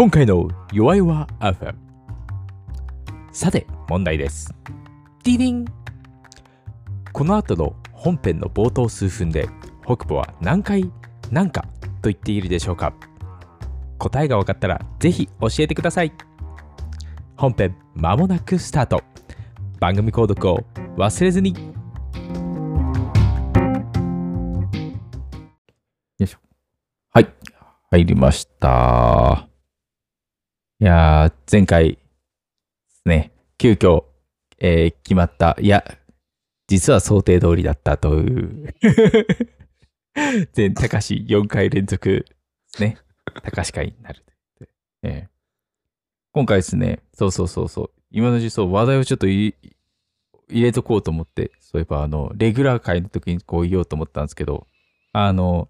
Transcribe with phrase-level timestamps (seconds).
[0.00, 1.74] 今回の弱いは FM
[3.32, 4.54] さて問題です。
[5.24, 5.66] ディディン。
[7.12, 9.46] この後の本編の冒頭数分で
[9.84, 10.90] 北部は何回
[11.30, 11.66] 何か
[12.00, 12.94] と言っているでしょうか。
[13.98, 16.14] 答えが分かったらぜひ教えてください。
[17.36, 19.02] 本編まもなくスタート。
[19.80, 20.64] 番組購読を
[20.96, 21.52] 忘れずに。
[21.52, 21.58] よ
[26.20, 26.38] いしょ。
[27.10, 27.28] はい。
[27.90, 29.49] 入りました。
[30.80, 31.98] いやー前回
[33.04, 34.04] ね急遽、
[34.58, 35.84] えー決まったいや
[36.68, 38.74] 実は想定通りだったという
[40.52, 42.24] 全高し4回連続で
[42.68, 42.96] すね
[43.42, 44.24] 高し会になる。
[45.02, 45.30] えー
[46.32, 49.52] 今回ですねそうそうそうそう今のうちそう話題をちょっと入
[50.48, 54.68] れとこうと思ってそういえばあのレギュラー会の時にこう言おうと思ったんですけど
[55.12, 55.68] あの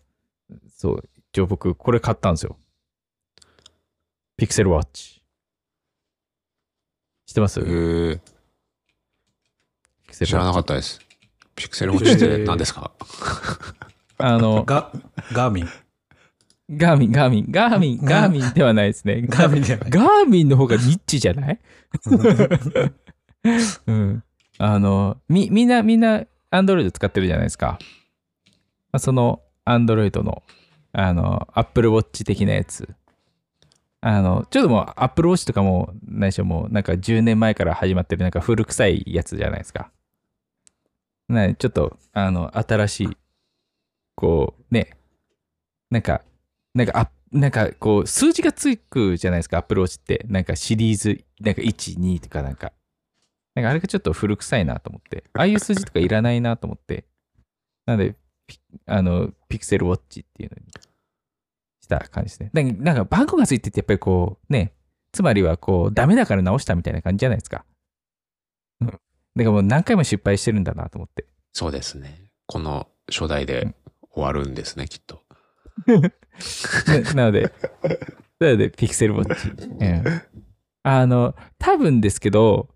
[0.68, 2.58] そう一応僕これ買ったんですよ。
[4.40, 5.20] ピクセルウォッチ
[7.26, 7.60] 知ってます？
[7.60, 8.18] えー、
[10.04, 10.98] ピクセル知らなかったです。
[11.54, 12.90] ピクセルウォッチって何ですか？
[14.16, 14.90] あのガ、
[15.34, 15.68] ガーミン。
[16.74, 21.60] ガーミンガーミンガーミンガーミンではないですねガーミンではないガーミンの方がニッチじゃない？
[23.86, 24.24] うん。
[24.56, 27.78] あの、み、みんな、みんな、アンドロイド使ってるじゃないですか。
[28.90, 30.42] まあ、その、アンドロイドの、
[30.92, 32.88] あの、アップルウォッチ的なやつ。
[34.02, 39.90] あの、ちょっともう、アップルウォッチとかも、何しろもう、なんか10年前から始まってる、なんか古臭いやつじゃないですか。
[41.28, 43.16] なちょっと、あの、新しい、
[44.14, 44.96] こう、ね、
[45.90, 46.22] なんか、
[46.74, 50.24] なんか、あなんかこう、数字がつくじゃないですか、アップルウォッチって。
[50.28, 52.72] なんかシリーズ、なんか1、2とかなんか。
[53.54, 55.24] なんかあれがちょっと古臭いなと思って。
[55.34, 57.04] ああいう数字とかいらないなと思って。
[57.86, 58.16] なので、
[58.86, 60.72] あの、ピクセルウォッチっていうのに
[61.90, 62.76] した感じですね。
[62.78, 64.72] なんか番号がついてて、やっぱりこう、ね、
[65.12, 67.64] つまりはこう、ダメだから直したみたいな感じじゃないですか。
[68.80, 68.86] うん。
[68.86, 69.00] だか
[69.36, 71.26] らもう何回も失敗してるんだなと思って。
[71.52, 72.22] そうですね。
[72.46, 73.74] この初代で
[74.12, 75.22] 終わるんですね、きっと。
[75.86, 77.52] ななので、
[78.38, 79.48] なので、ピクセルウォッチ。
[79.48, 80.22] うん
[80.82, 82.70] あの、多分ですけど、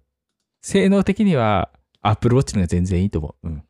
[0.61, 1.71] 性能的には、
[2.03, 3.49] アップルウォッチの方が全然いいと思う。
[3.49, 3.65] うん。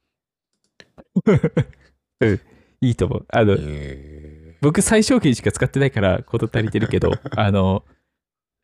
[2.21, 2.41] うん、
[2.81, 3.27] いいと思う。
[3.29, 7.85] あの、え僕最小限しか使ってないから事足りてるけど、 あの、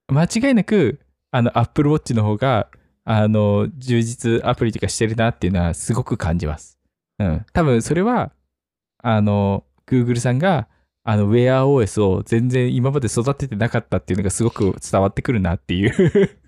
[0.08, 0.98] 間違いなく、
[1.30, 2.68] あの、アップルウォッチの方が、
[3.04, 6.78] あの、充実アプリとかしてるなっていうのはすごく感じます。
[7.18, 7.44] うん。
[7.52, 8.32] 多分それは、
[9.02, 10.68] あの、Google さんが、
[11.04, 16.30] あの、Wear OS を全然今まで育ててなかったっていうのがすごく伝わってくるなっていう。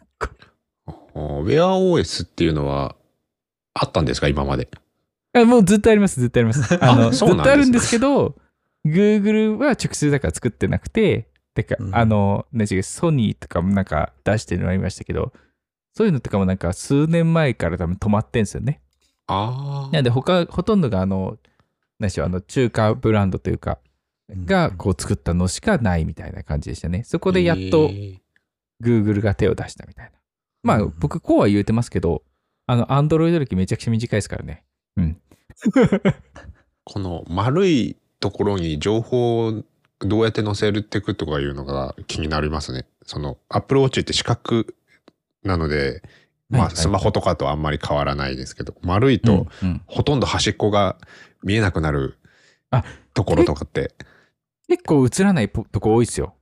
[1.14, 2.96] ー、WearOS っていうのは
[3.74, 4.70] あったんですか、今まで。
[5.34, 6.74] あもうずっとあります、ずっとあります。
[6.82, 8.36] あの、ずそうなんですねっとあるんですけど、
[8.86, 15.32] Google は直接だから作ってなくて、てか、うんあの、ね、ソニーとかもなんか出してるのありましたけど、
[15.94, 18.80] そういうのとかもなんか数年前から多分止まってんすよね。
[19.26, 19.92] ああ。
[19.92, 21.38] なんで他、ほとんどがあの、
[21.98, 23.78] 何でしょう、あの、中華ブランドというか、
[24.46, 27.04] がこう作ったのしかないみたいな感じでしたね。
[27.04, 28.18] そこでやっとえー
[28.82, 30.12] Google が手を出したみたいな。
[30.64, 32.24] まあ、うん僕、こうは言うてますけど、
[32.66, 34.64] あの、Android 歴めちゃくちゃ短いですからね。
[34.96, 35.20] うん。
[36.84, 39.62] この丸いところに情報を
[39.98, 42.86] どうやって載せるっていくとかいうのが気になりますね。
[43.04, 44.64] その Apple Watch って四角
[45.42, 46.02] なので、
[46.48, 49.46] まあスマホとかとあんまり変わらないですけど、丸いと
[49.86, 50.96] ほとんど端っこが
[51.42, 52.16] 見えなくなる
[52.70, 53.94] あところとかって、
[54.68, 56.34] 結構映らないポとこ多いですよ。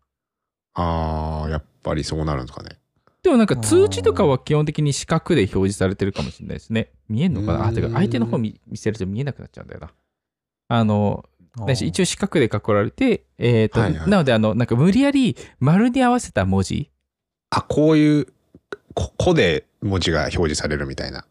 [0.74, 2.78] ああ、やっぱりそうなるんですかね。
[3.22, 6.91] でもなんか通知とかは基本的に四角で表示されてるかもしれないですね。
[7.08, 7.68] 見えんのかな？
[7.68, 9.91] あ、てか相手の方見見せると見えなくなっちゃうんだよな。
[10.68, 11.24] あの、
[11.68, 16.90] 一応四角で囲られて、えっ、と、はいはいなのであの、なんか無理やり丸に合わせた文字、
[17.50, 18.26] あ、こういう、
[18.94, 21.24] ここで文字が表示されるみたいな。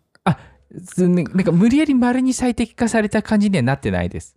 [0.85, 4.35] すねなんか無理やり丸に最適化された感じにはなってないです。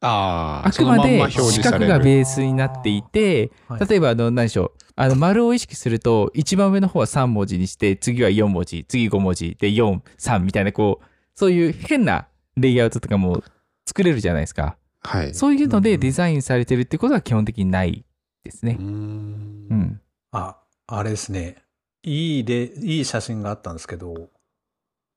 [0.00, 1.62] ああ、あくまで四。
[1.62, 11.04] 角がベースになっていて、はい例えばあの何でしょうあの丸を意識すると一番上の方は3文字にして次は4文字次5文字で43みたいなこう
[11.34, 13.42] そういう変なレイアウトとかも
[13.86, 14.76] 作れるじゃないですか
[15.06, 15.34] はい。
[15.34, 18.04] そういうのうんでデザインされてるってことは基本的にない
[18.44, 20.00] ですねうーんうん
[20.32, 21.62] あ、あれですね。
[22.02, 24.30] いいで、いい写真があったんですけど、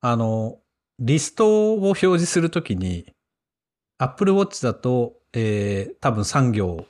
[0.02, 0.60] あの、
[1.00, 3.14] リストを表示するときに、
[3.98, 6.86] Apple Watch だと、えー多分3行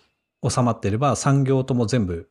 [0.48, 2.30] 収まってれば3行とも全部、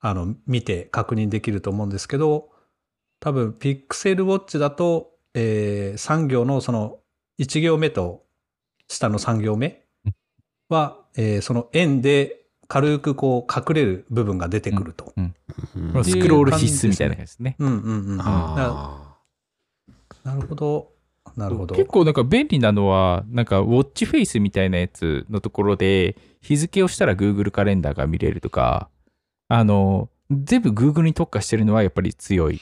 [0.00, 2.50] あの、見て確認できると思うんですけど、
[3.20, 6.98] 多分 Pixel Watch だと、え3行のその
[7.38, 8.24] 1行目と
[8.90, 9.82] 下の3行目
[10.68, 15.12] は、えーその円で軽くこう隠れる部分が出てくると。
[15.16, 15.34] うん
[16.04, 17.56] スクロール必須みたいな感じですね。
[17.58, 18.16] うんうんうん。
[18.16, 19.16] なあ
[20.22, 20.92] なるほど。
[21.36, 21.74] なるほど。
[21.74, 28.88] 結構なんか便利なのは、なんかウォッチフェイスみたいなやつのところで、日付をしたら Google カレンダーが見れるとか、
[29.48, 32.60] あの、全部 Google に特化してるのはやっぱり強い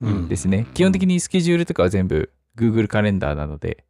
[0.00, 0.66] うんですね。
[0.74, 3.84] 基本的にスケジュールとかは全部 Google カレンダーなので、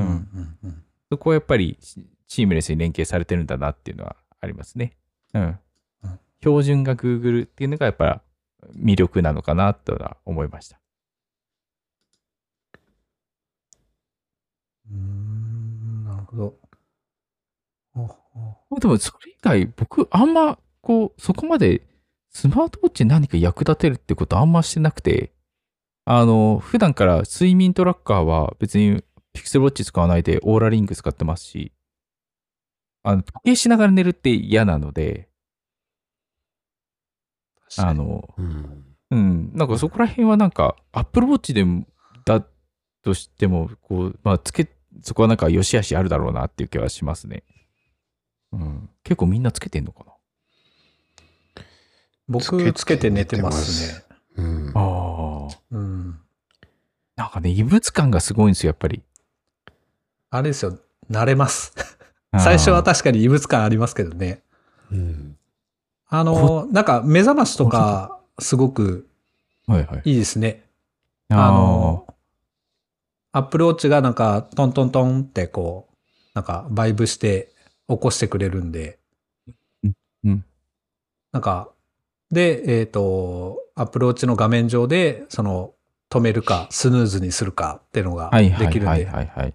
[0.00, 0.04] う。
[0.04, 0.84] うんんうんうん。
[1.10, 4.96] そこはやっぱりシシームレスに連携されてるんだなっていうのはありますね。
[5.34, 5.58] うん
[6.04, 6.20] うん。
[6.40, 8.22] 標準が Google っていうのがやっぱ
[8.74, 10.80] 魅力なのかなとは思いました。
[14.90, 16.66] うーんなるほど。
[18.80, 21.82] でもそれ以外僕あんまこうそこまで
[22.30, 25.32] スマートウォッチに何か役立てるってことあんましてなくて
[26.04, 29.02] あの普段から睡眠トラッカーは別に
[29.36, 31.72] ピクセルウォッチ使わないでオーラリング使ってますし
[33.02, 35.28] あの時計しながら寝るって嫌なので
[37.78, 41.86] あのーうんうん、なんかそこら辺はなんか、アップルウォッチでも
[42.24, 42.44] だ
[43.02, 44.68] としても、こう、まあ、つけ、
[45.02, 47.44] そこはなんか良し悪しあるだろうなっていう気はしますね。
[48.52, 48.90] うん。
[49.04, 50.04] 結構みんなつけてんのか
[52.28, 54.02] 僕つけて寝てますね。
[54.36, 55.58] うんなああ。
[55.70, 56.20] うん。
[57.14, 59.04] なんかね、異物感がすごいんですよ、やっぱり。
[60.30, 60.78] あれですよ。
[61.10, 61.74] 慣れます。
[62.38, 64.42] 最初は確かに異物感ありますけどね。
[64.90, 65.36] うん
[66.08, 69.08] あの、なんか目覚ましとか、すごく
[69.66, 70.02] あーはいはい。
[70.04, 70.64] いいですね。
[71.28, 72.06] ああの、
[73.32, 75.96] アップルウォッチがなんかトントントンってこう、
[76.34, 77.50] なんかバイブして
[77.88, 78.98] 起こしてくれるんで、
[79.82, 79.92] うん
[80.24, 80.44] うん
[81.32, 81.68] なんか、
[82.30, 85.74] で、えっ、と、アップルウォッチの画面上で、その、
[86.08, 89.54] 止めるか、スヌーズにするかっていうのがはいはいできるんで、はいはいはい。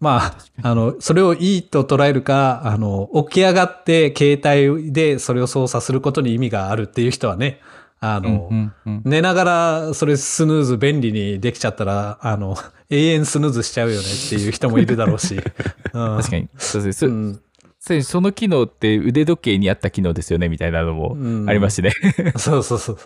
[0.00, 4.40] まあ、あの、それをいいと捉えるか、あの、起き上がって携
[4.72, 7.60] 帯でそれを操作することに意味があるっていう人はね、
[8.00, 12.56] あの、うんうんうん寝ながらそれスヌーズ便利にできちゃったら、あの、
[12.90, 15.34] 永遠スヌーズしちゃうよねっていう人もいるだろうし。
[15.92, 16.48] うん、確かに。
[16.56, 17.40] そうですそうん。
[17.80, 21.92] そその機能って腕時計にあった機能ですよねみたいなのもうんありますしね。
[22.36, 22.98] そうそうそう。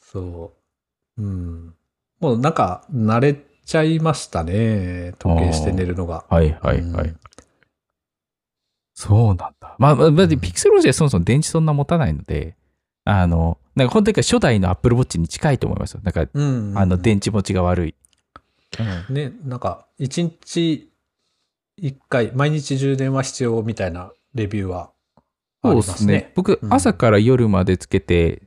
[0.00, 0.52] そ
[1.18, 1.22] う。
[1.22, 1.74] うん。
[2.20, 5.14] もうなんか慣れちゃいましたね。
[5.18, 6.24] 時計して寝るのが。
[6.28, 7.08] はいはいはい。
[7.08, 7.20] うん
[8.92, 9.76] そうなんだ。
[9.78, 12.54] まあ、まあ、ピクセルウォッチはそもそも電池そんな持たないので、
[13.04, 16.00] あの、なんか本当に初代のアップルウォッチに近いと思いますよ。
[16.04, 16.74] なんか、うん。
[16.76, 17.94] あの、電池持ちが悪い。
[19.08, 20.90] ね、なんか、一日
[21.80, 24.92] 一回、毎日充電は必要みたいなレビューは
[25.62, 26.32] あそうりますですねね。。
[26.34, 28.42] 僕、うん朝から夜までつけて、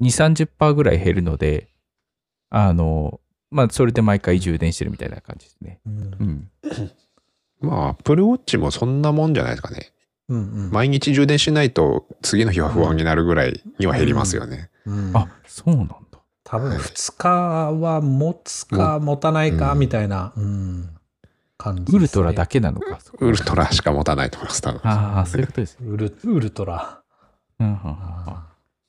[0.00, 1.68] 2、30%ぐらい減るので、
[2.50, 3.20] あの、
[3.50, 5.80] まあ、それで毎回充電してるみたいな感じですね。
[5.86, 6.50] うんうん。
[7.60, 9.92] まあ、アップルウォッチもそんなもんじゃないですかね。
[10.28, 14.70] うんうん毎日充電しないと次の日は不安になるぐらいには減りますよね。
[14.84, 15.96] うんあ、そうなんだ。
[16.42, 20.90] 多分2日は持つか持たないかうんみたいな、うん
[21.58, 22.98] 感じですねウルトラだけなのか。
[23.18, 24.62] ウルトラしか持たないと思います。
[24.62, 25.88] 多分ああ、そういうことですね。
[25.88, 27.00] ウルウルトラ。
[27.60, 27.96] うんうんうんうん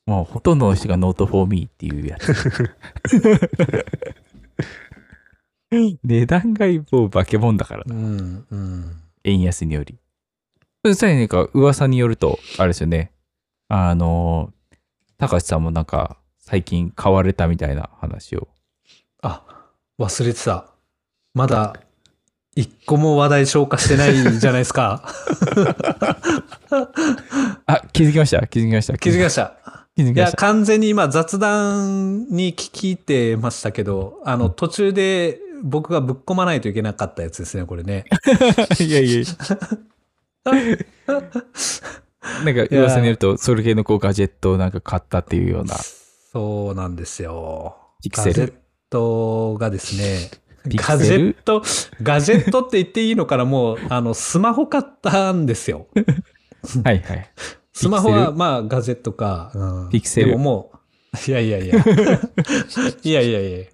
[0.08, 2.32] もうほとんどの人が not for me っていうやつ。
[6.04, 7.94] 値段がもう化け物だからな。
[7.94, 9.98] うんうん円安により。
[10.84, 13.12] そしたらなんか噂によると、あれですよね。
[13.68, 14.52] あの、
[15.18, 18.48] 高橋さんもなんか最近買われたみたいな話を。
[19.22, 19.42] あ
[19.98, 20.70] 忘れてた。
[21.34, 21.74] まだ
[22.54, 25.02] 一個も話題消化してないじゃないですか。
[27.66, 28.46] あ、気づきました？
[28.46, 28.96] 気づきました？
[28.98, 29.42] 気づきました。
[29.96, 30.36] いや、気づきました。
[30.38, 38.04] 完全に今雑談に聞き入ってましたけど、あの、途中で僕がぶっ込まないといけなかったやつですね、これね。
[38.80, 39.24] いやいや。
[42.44, 45.74] なんか噂によると、それ系のこうガジェットをなんか買ったっていうような。
[46.32, 47.76] そうなんですよ。
[48.02, 48.34] ピクセル？
[48.34, 48.58] ガジェッ
[48.90, 50.30] トがですね、
[50.66, 51.62] ガジェット、
[52.02, 53.44] ガジェットって言っていいのかな？
[53.44, 55.86] もう、あの、スマホ買ったんですよ。
[56.84, 57.30] はいはい。
[57.72, 59.52] スマホはまあガジェットか。
[59.54, 60.77] うんピクセルでももう、
[61.26, 61.74] いやいやいや。
[63.02, 63.66] いやいやいや。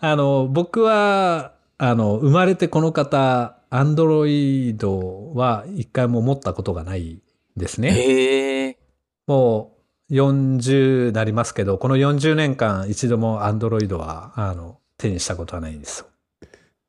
[0.00, 7.20] あの、僕は、あの、生まれてこの方、アンドロイドは一回も持ったことがない
[7.56, 7.90] ですね。
[7.90, 8.78] へえ。
[9.26, 9.76] も
[10.10, 16.06] う40なりますけど、この40年間一度もアンドロイドは、あの、手にしたことはないんですよ。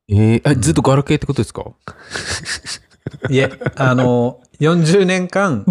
[0.08, 1.74] えずっとガラケーってことですか？
[3.30, 5.66] いえ、あの、40年間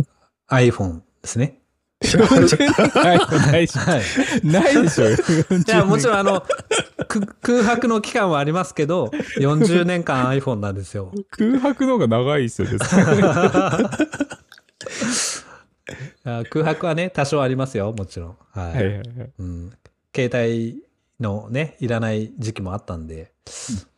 [0.50, 1.60] iPhone ですね。
[2.04, 4.02] 40年間 iPhone ないし、はい。
[4.44, 5.08] ないでしょ。
[5.10, 5.14] い
[5.68, 6.04] や、もちん。
[6.08, 6.46] ろん、あの、
[7.08, 9.06] く空白の期間はありますけど、
[9.38, 11.12] 40年間 iPhone なんですよ。
[11.30, 12.78] 空白の方が長いですよね。
[16.24, 18.36] あ空白はね、多少ありますよ、もちろん。
[18.52, 18.74] はい。
[18.74, 19.32] はいはいはい。
[19.38, 19.72] うん、
[20.14, 20.82] 携帯
[21.20, 23.32] のね、いらない時期もあったんで、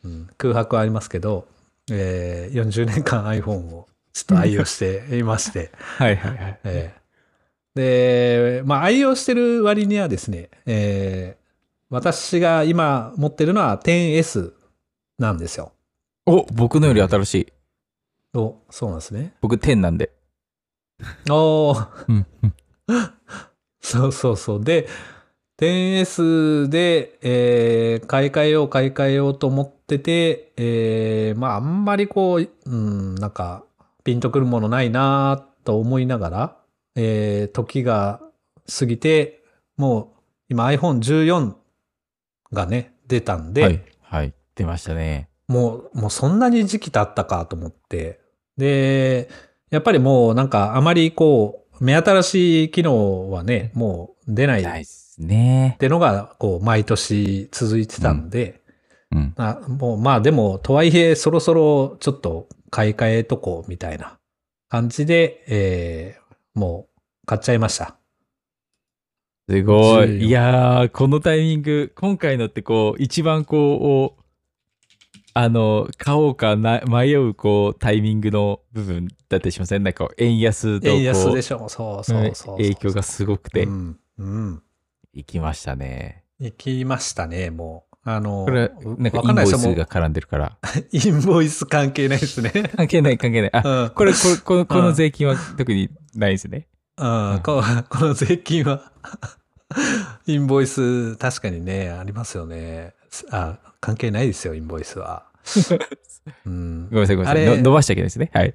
[0.04, 1.46] うん、空白はありますけど、
[1.90, 6.58] えー40年間 iPhone をちょっと愛用していまして、 はいはいはい。
[6.64, 7.05] えー
[7.76, 11.46] で、まあ愛用してる割にはですね、えー
[11.88, 14.54] 私が今持ってるのは 10S
[15.20, 15.70] なんですよ。
[16.26, 17.46] お、僕のより新しい。
[18.36, 19.34] お、そうなんですね。
[19.40, 20.10] 僕10なんで。
[21.30, 22.26] おーうん。
[23.80, 24.64] そうそうそう。
[24.64, 24.88] で、
[25.60, 33.62] 10S で、えー買い替えよう買い替えようと思ってて、えーまああんまりこう、うん、なんか、
[34.02, 36.56] ピンとくるものないなと思いながら、
[36.96, 38.20] えー時が
[38.78, 39.42] 過ぎて、
[39.76, 40.06] もう
[40.48, 41.54] 今 iPhone14
[42.52, 43.82] がね、出たんで、はい。
[44.02, 44.34] はい。
[44.54, 45.28] 出ましたね。
[45.48, 48.20] もう、もうそんなに時期経ったかと思って。
[48.56, 49.28] で、
[49.70, 55.76] やっぱりもうなんかあまりこう、目新しい機能はね、もう出ないっないっすね。
[55.78, 58.62] てのが、こう、毎年続いてたんで、
[59.12, 59.34] うん。
[59.36, 64.18] あもうまあでも、とはいえそろそろちょっと買い替えとこうみたいな
[64.68, 66.25] 感じで、えー
[66.56, 66.88] も
[67.22, 67.96] う買っちゃいました。
[69.48, 70.26] すご14い。
[70.26, 74.22] いやー、このタイミング、今回のってこう、一番こう、
[75.34, 79.82] あの、買おうかな迷う、こう、タイミングの部分だったりしません？
[79.82, 82.56] なんか、円安と円安でしょそうそうそうそう。
[82.56, 83.98] 影響がすごくてう、ん。
[84.18, 84.62] うん。
[85.12, 86.24] 行きましたね。
[86.40, 87.96] 行きましたね、もう。
[88.08, 90.56] あの、これ、なんか、わインボイスが絡んでるから。
[90.90, 92.50] インボイス関係ないですね。
[92.76, 93.50] 関係ない、関係ない。
[93.52, 93.90] あ、うん。
[93.90, 96.68] これ、これ、この、この税金は特にないですね。
[96.98, 98.90] うん、こ この税金は、
[100.26, 102.94] インボイス、確かにね、ありますよね。
[103.30, 105.24] あ、関係ないですよ、インボイスは。
[106.44, 107.62] うんご、めんなさい、ごめんなさい。
[107.62, 108.30] 伸ばしちゃいけないですね。
[108.32, 108.54] はい。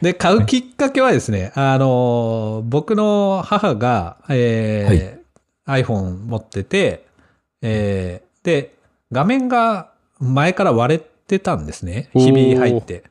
[0.00, 5.16] で、買うきっかけはですね、あの、僕の母が、えー
[5.66, 7.06] iPhone 持ってて、
[7.60, 8.76] えーで、
[9.10, 9.90] 画面が
[10.20, 12.08] 前から割れてたんですね。
[12.14, 13.02] ひび入って。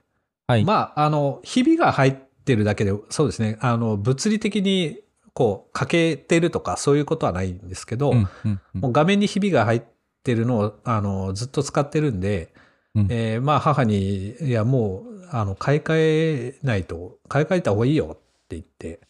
[0.48, 0.66] はい。
[0.66, 5.00] まあ、あの、ひびが入ってるだけで、そうですね、あの、物理的に、
[5.34, 8.82] こう、欠けてるとか、そういうことはないんですけど、うんうんうん。
[8.82, 9.84] もう画面にひびが入っ
[10.24, 12.54] てるのを、あの、ずっと使ってるんで、
[12.94, 13.08] うん。
[13.10, 18.16] えーまあ、母に、いや、もう、あの、買い替えないと、買い替えた方がいいよっ
[18.48, 19.02] て言って、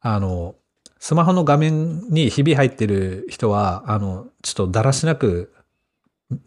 [0.00, 0.54] あの、
[0.98, 5.54] スマホの画面にひび入ってる人は、あの、ちょっとだらしなく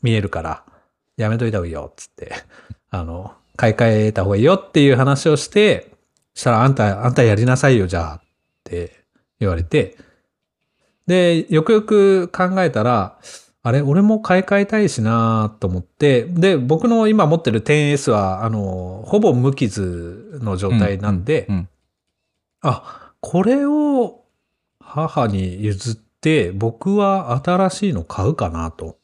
[0.02, 0.66] 見えるから、
[1.16, 2.34] やめといた方がいいよ、っつって、
[2.90, 5.92] あの、買い替えた方がいいよっていう話をして、
[6.34, 8.22] したら、あんた、あんたやりなさいよ、じゃあ、っ
[8.64, 9.04] て
[9.40, 9.98] 言われて、
[11.06, 13.20] で、よくよく考えたら、
[13.62, 21.70] あれ、俺も買い替えたいしなと思って、で、僕の今持ってる 10S は、あの、ほぼ無傷の状態なんで、うんうん
[22.64, 24.24] あ、これを
[24.80, 28.98] 母に譲って、僕は新しいの買うかなと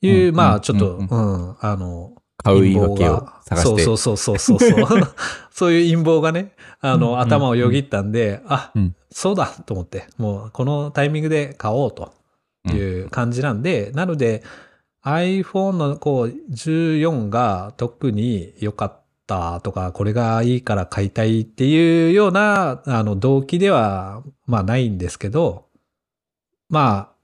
[0.00, 1.06] いう、うんまあ、ちょっと、ううん。
[1.06, 2.12] ん、あの、
[2.44, 3.82] 買う言い訳をが探して。
[3.82, 4.78] そうそうそうそうそう
[5.50, 5.72] そう。
[5.72, 12.12] いう陰謀がね、あの、うん頭をよぎったんで、あ、うんそうだと思って、もうこのタイミングで買おうと
[12.68, 14.42] いう感じなんで、なので
[15.04, 25.66] iPhone のこう14が特に良かったとか、これがいいから買いたいっていうようなあの動機ではまあないんですけど、
[26.68, 27.14] まあ、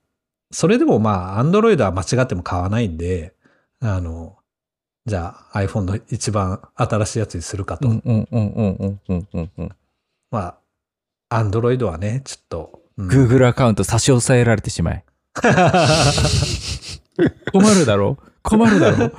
[0.51, 3.33] それでもまあ Android は間違っても買わないんで、
[3.81, 4.37] あの、
[5.05, 7.87] じゃあ iPhone の一番新しいやつにするかと。
[10.29, 10.57] ま
[11.29, 12.81] あ、Android はね、ちょっと。
[12.97, 15.03] うん、Google アカウント差し押さえられてしまい。
[17.51, 18.17] 困るだろ？
[18.43, 19.11] 困るだろ？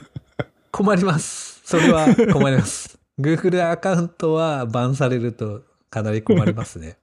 [0.72, 1.60] 困ります。
[1.64, 2.98] それは困ります。
[3.18, 6.98] Google アカウントはバンされるとかなり困りますね。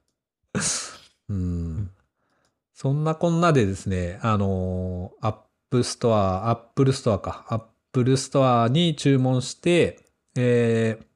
[1.28, 1.90] うん。
[2.74, 5.36] そんなこんなでですね、あの、App
[5.72, 7.68] Store、Apple Store か、
[8.00, 9.98] Apple Store に注文して、
[10.36, 11.06] えー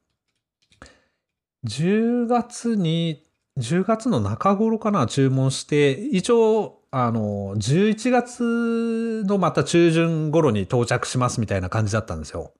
[1.63, 3.21] 10月に、
[3.57, 12.53] 10月の中頃かな、注文して、一応、あの、11月のまた中旬頃に到着しますみたいな感じだったんですよ。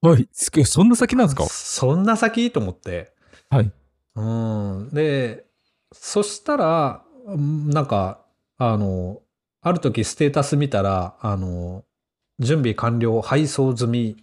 [0.00, 0.26] はい。
[0.32, 1.44] そんな先なんですか？
[1.44, 3.12] そんな先と思って。
[3.50, 3.70] はい。
[4.16, 4.88] うん。
[4.94, 5.44] で、
[5.92, 8.24] そしたら、うんなんか、
[8.56, 9.20] あの、
[9.60, 11.84] ある時ステータス見たら、あの、
[12.38, 14.16] 準備完了、配送済み、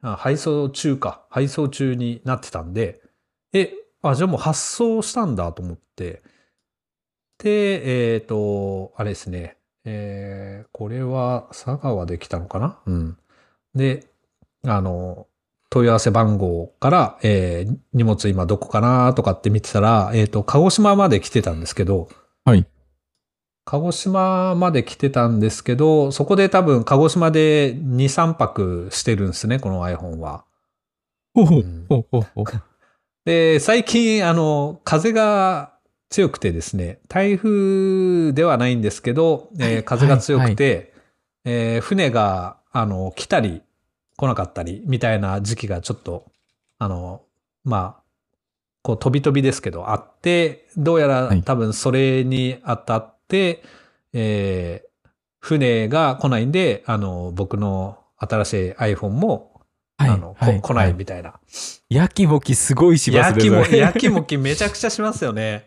[0.00, 3.00] 配送中か、配送中になってたんで、
[3.52, 3.72] え、
[4.02, 6.22] あ、じゃあもう発送したんだと思って。
[7.38, 9.56] で、えっ、と、あれですね。
[9.84, 12.78] えーこれは佐川で来たのかな？
[12.86, 13.18] うん。
[13.74, 14.06] で、
[14.64, 15.26] あの、
[15.70, 22.08] 問い合わせ番号から、えー荷物今どこかなとかって見てたら、えっ、と、鹿児島まで来てたんですけど、
[23.70, 30.46] 鹿児島まで来てたんですけど、そこで多分鹿児島で2、3泊してるんですね、この iPhone は。
[31.34, 32.44] ほうほほうほうほう。
[33.26, 35.74] で、最近、あの、風が
[36.08, 40.94] 強くてですね、台風ではないんですけど、えーはい風が強くて、
[41.44, 43.60] えー船が、あの、来たり
[44.16, 46.24] 来なかったりみたいな時期がちょっと、
[46.78, 47.20] あの、
[47.64, 48.02] まあ、
[48.80, 53.17] こう飛び飛びですけどあって、どうやらはい多分それに当たって、
[54.12, 54.88] えー
[55.40, 59.62] 船が来ないんで、あの、僕の新しい iPhone も、
[59.96, 61.34] はいあの、こはい来ないはみたいな。
[61.88, 63.36] やきもきすごいしますね。
[63.36, 65.66] やきもそれやきもきめちゃくちゃしますよね。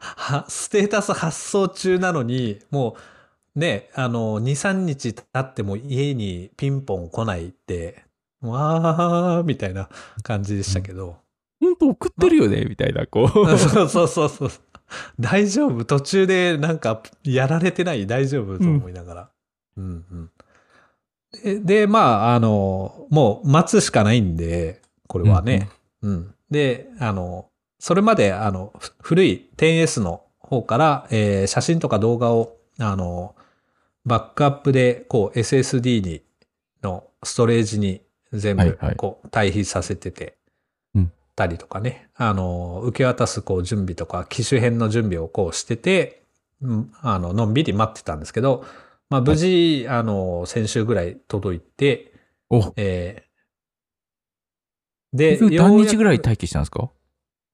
[0.00, 2.96] はステータス発送中なのに、も
[3.56, 8.04] うね、あの、2、3日経っても家にピンポン来ないって、
[8.40, 9.88] わーみたいな
[10.22, 11.16] 感じでしたけど。
[11.60, 13.58] 本当送ってるよねみたいな、こう。
[13.58, 14.50] そうそうそうそう。
[15.20, 15.84] 大丈夫？
[15.84, 18.06] 途中でなんかやられてない？
[18.06, 18.58] 大丈夫？
[18.58, 19.30] と思いながら。
[19.76, 20.30] うんうん。
[21.42, 25.68] で、でまあ、あの、もう待つしかないんで、これはね。
[26.02, 26.34] うん。
[26.50, 33.34] で、あの、それまで、あの、ふ古い 10S の方から、えー写真とか動画を、あの、
[34.04, 36.22] バックアップで、こう、SSD に、
[36.82, 40.32] のストレージに全部こう、対比させてて、うん
[41.36, 46.24] たりとかね、あの、受け渡す、こう、準備とか、機種編の準備をこうしてて、
[46.60, 48.64] うんあの、のんびり待ってたんですけど、
[49.10, 52.12] まあ、無事、あの、先週ぐらい届いて、
[52.50, 53.32] お、えー
[55.14, 56.90] で、何日ぐらい待機したんですか？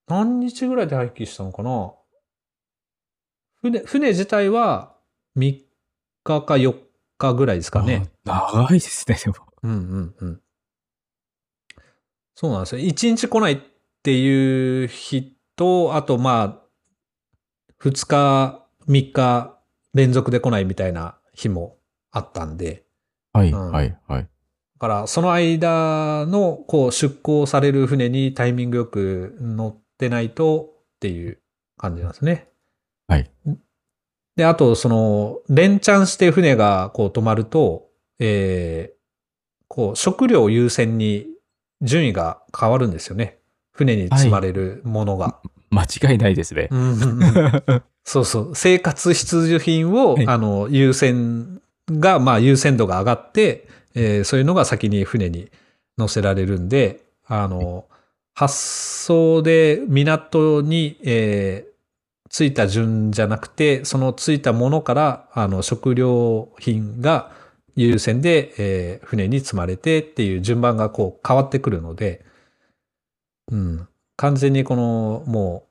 [0.06, 1.92] 何日ぐらいで廃棄したのかな？
[3.61, 4.94] 船、船自体は
[5.37, 5.61] 3
[6.23, 6.76] 日か4
[7.16, 8.08] 日ぐらいですかね。
[8.28, 9.35] あ長いですね、でも。
[9.64, 10.40] うんうんうん。
[12.40, 12.80] そうなんですよ。
[12.80, 13.58] 1日来ないっ
[14.04, 19.58] ていう日と、あとまあ、2日、3日
[19.93, 21.78] 連続で来ないみたいな日も
[22.12, 22.84] あったんで、
[23.32, 24.23] はい、うんはい、はい。
[24.23, 24.28] だ
[24.78, 31.41] から、その間の、こう、出港される船にタイミングよく乗ってないとっていう
[31.76, 32.47] 感じなんですね。
[33.08, 33.28] はい。
[34.36, 37.89] で、あと、その、連チャンして船が、こう、止まると、
[38.21, 38.99] えー
[39.67, 41.26] こう、食料優先に
[41.82, 43.38] 順位が変わるんですよね。
[43.73, 45.38] 船に積まれるものが。
[45.71, 46.69] 間違いないですね。
[46.71, 48.50] うんうんうんそうそう。
[48.54, 51.60] 生活必需品を、はいあの、優先
[51.91, 55.50] が、まあ、優先度が上がって、えーそういうのが先に船に
[55.99, 57.84] 乗せられるんで、あの、
[58.34, 61.69] 発送で港に、えー
[62.30, 67.32] 着いた順じゃなくて、その着いたものから、あの、食料品が
[67.84, 72.25] 優先で、えー船に積まれてっていう順番がこう変わってくるので、
[73.50, 73.88] うん。
[74.17, 75.69] 完全にこの、も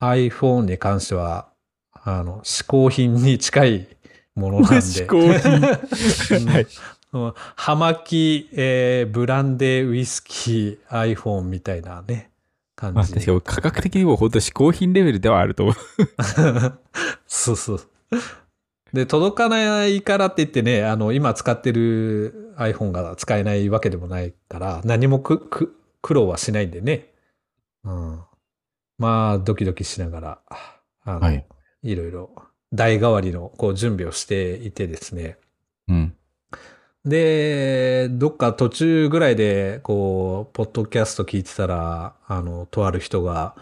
[0.00, 1.48] う iPhone に関しては、
[1.92, 3.88] あの、嗜好品に近い
[4.34, 4.76] ものなんで。
[4.80, 6.66] 嗜好品うんはい
[7.12, 12.30] うん葉巻、えーブランデー、ウイスキー、iPhone みたいなね、
[12.76, 13.14] 感まあ、じ。
[13.14, 15.74] 確かに価格的にも本当嗜好品レベルではあると思う。
[17.26, 17.80] そうそう。
[18.92, 27.12] で、届かないからって言ってね、あの、今使ってる iPhone が使えないわけでもないから、何もく、く、苦労はしないんでね。
[27.84, 28.20] うん。
[28.98, 30.38] まあ、ドキドキしながら、
[31.04, 31.46] あの、はい
[31.82, 32.30] い、ろいろ、
[32.72, 35.38] 代替わりの、こう、準備をしていてですね。
[35.88, 36.14] うん。
[37.04, 43.56] で、どっか途中ぐらいで、こう、ポッドキャスト聞いてたら、あの、とある人が、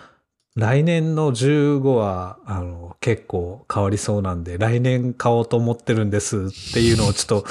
[0.59, 6.41] 来年の15は、あの、結構変わりそうなんで、来年買おうと思ってるんですっ
[6.75, 7.49] ていうのをちょっと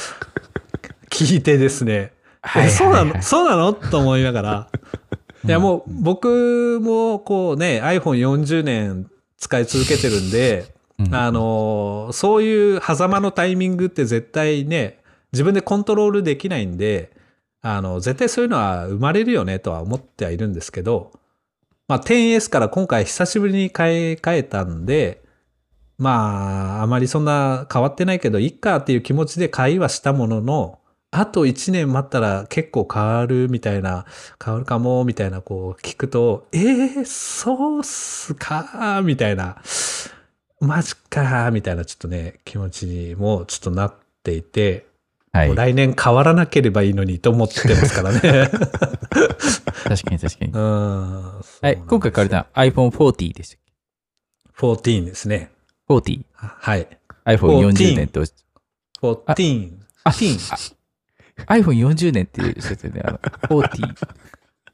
[1.09, 2.11] 聞いてですね、
[2.57, 3.21] えそうなの？
[3.21, 3.71] そうなの？
[3.71, 4.69] と思いながら、
[5.45, 10.65] いやもう僕もこうね、iPhone40 年使い続けてるんで、
[10.99, 14.99] うん、あの、そういう狭間のタイミングって絶対ね、
[15.31, 17.11] 自分でコントロールできないんで、
[17.61, 21.13] あの、絶対そういうのは生まれるよねとは思ってはいるんですけど、
[21.87, 25.23] まあ 10S から今回久しぶりに買い替えたんで、
[25.97, 34.05] まあ、あまりそんな変わってないけど、いっかっていう気持ちで買いはしたものの、あと1年待ったら結構変わるみたいな、
[34.43, 39.61] 変わるかもみたいなこう聞くと、えー、そうっすかみたいな、
[40.59, 44.86] マジかみたいなちょっとね、気持ちにもちょっとなっていて、
[45.37, 45.55] はい。
[45.55, 48.19] 来年変わらなければいいのにと思ってますからね。
[49.83, 50.51] 確かに確かに。
[50.51, 51.23] うん。
[51.61, 51.77] はい。
[51.87, 53.59] 今回買われた iPhone40 でしたっ
[54.57, 55.51] 14ですね。
[55.87, 56.25] け ?40。
[56.33, 56.87] はい。
[57.25, 58.21] iPhone40 年と。
[59.01, 59.71] 14。
[60.07, 63.01] あ、iPhone40 年っていう説ね。
[63.05, 63.93] あの、40。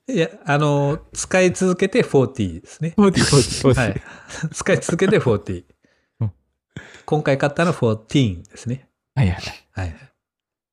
[0.08, 2.94] いや、あの、使い続けて40ですね。
[2.98, 3.76] 40、40、40。
[3.76, 4.02] はい。
[4.54, 5.66] 使い続けて40
[6.22, 6.32] うん。
[7.06, 8.88] 今回買ったのは14ですね。
[9.16, 9.44] はいはい。
[9.72, 10.13] はい。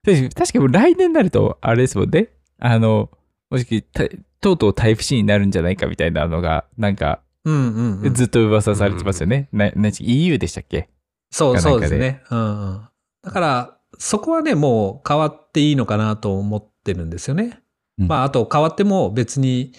[0.04, 2.28] 確かに来年になると、あれですもんね。
[2.58, 3.10] あの、
[3.50, 4.04] もしきた
[4.40, 8.14] とうとうタイプ C になるんじゃないかみたいなのが、なんか、うんうん、うん。
[8.14, 9.48] ずっと噂されてますよね。
[9.52, 10.88] な、な、EU でしたっけ？
[11.30, 12.22] そう、そうですね。
[12.30, 12.88] うんうん。
[13.22, 17.62] だから、そこはね、もう変わっていいのかなと思ってるんですよね。
[17.98, 19.72] うんまあ、あと変わっても別に、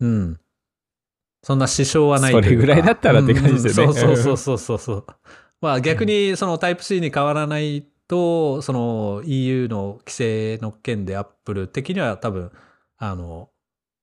[0.00, 0.40] うん。
[1.42, 5.06] そんな支障はないそれぐらいだったらって感じですよねうんうんそうそうそうそうそう。
[5.60, 12.50] まあ逆にそのタイプ C に変わらないと、その EU の規制の件でアップル的には多分、
[12.98, 13.50] あの、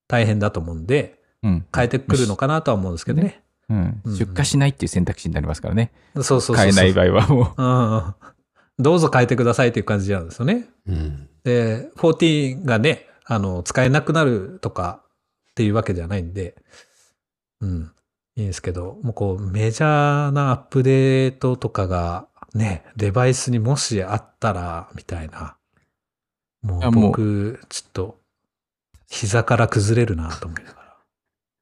[0.07, 1.65] 大変だと思うんで、うん。
[1.75, 3.43] 変えてくるのかなとは思うんですけどね。
[3.69, 4.15] うんうん。
[4.15, 5.91] 出荷しないっていう選択肢になりますからね。
[6.15, 6.55] そうそうそうそう。
[6.55, 7.61] 買えない場合はもう。
[7.61, 8.15] うんうん。
[8.79, 10.67] どうぞ変えてくださいっていう感じなんですよね。
[10.87, 11.29] うん。
[11.43, 15.01] で、14がね、あの、使えなくなるとか
[15.51, 16.55] っていうわけじゃないんで、
[17.61, 17.91] うん、
[18.35, 25.57] いいんですけど、もうこう、メジャーなアップデートとかがね、デバイスにもしあったら、みたいな。
[26.61, 28.19] もう僕、ちょっと、
[29.09, 30.97] 膝から崩れるなと思いながら。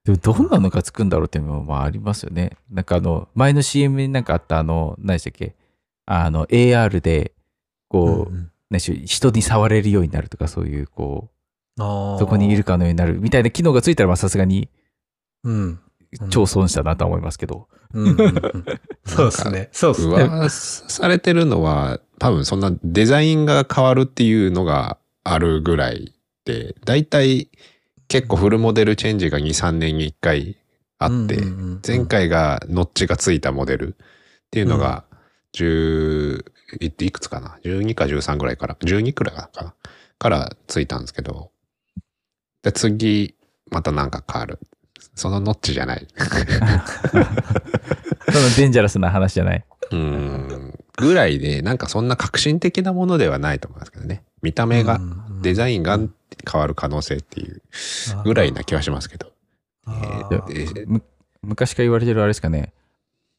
[0.04, 2.58] でもどんなのがつくんだろうっていうのもまあありますよね。
[2.70, 5.56] なんかあの、前の CM になんかあったあの、何でしたっけ？
[6.06, 7.34] あの、AR で、
[7.88, 11.30] こう、うんうんね、し人に触れるようになるとか、そういう、こ
[11.78, 14.70] う、そこにいるかのようになるみたいな機能がついたら、まあさすがに
[15.44, 15.80] うん。
[16.30, 17.68] 超損したなとは思いますけど。
[17.72, 18.16] うんうんうん
[19.06, 19.70] そうですね。
[19.72, 20.14] そうですね。
[20.24, 26.14] 噂されてるのは、多分そんなデザインが変わるっていうのがあるぐらい
[26.46, 27.50] で、だいたい
[28.08, 30.58] 結構フルモデルチェンジが2、3年に1回
[31.00, 33.98] あって、うんうんうんうん前回がノッチがついたモデルっ
[34.52, 35.04] ていうのが、
[35.56, 36.46] 10、
[36.80, 39.74] いいくつかな ?12 か13ぐらいから、12くらいかな？
[40.20, 41.52] からついたんですけど、
[42.62, 43.36] で、次、
[43.72, 44.60] またなんか変わる。
[45.16, 46.08] そのノッチじゃない。
[48.32, 49.66] そのデンジャラスな話じゃない。
[49.92, 50.80] うーん。
[50.98, 54.24] ぐらいで、なんかそんな革新的なものではないと思いますけどね。
[54.42, 55.00] 見た目が、
[55.42, 56.10] デザインが変
[56.62, 57.62] わる可能性っていう
[58.24, 59.32] ぐらいな気はしますけど。
[59.86, 60.86] あえ
[61.42, 62.74] 昔から言われてるあれですかね。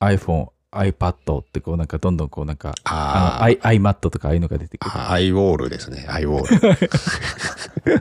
[0.00, 4.90] iPhone、iPad ってこうなんかどんどんこうなんか、あのあー I- iMatt とかああいうのが出てくる。
[4.94, 6.06] あ、アイウォールですね。
[6.08, 7.98] アイウォール。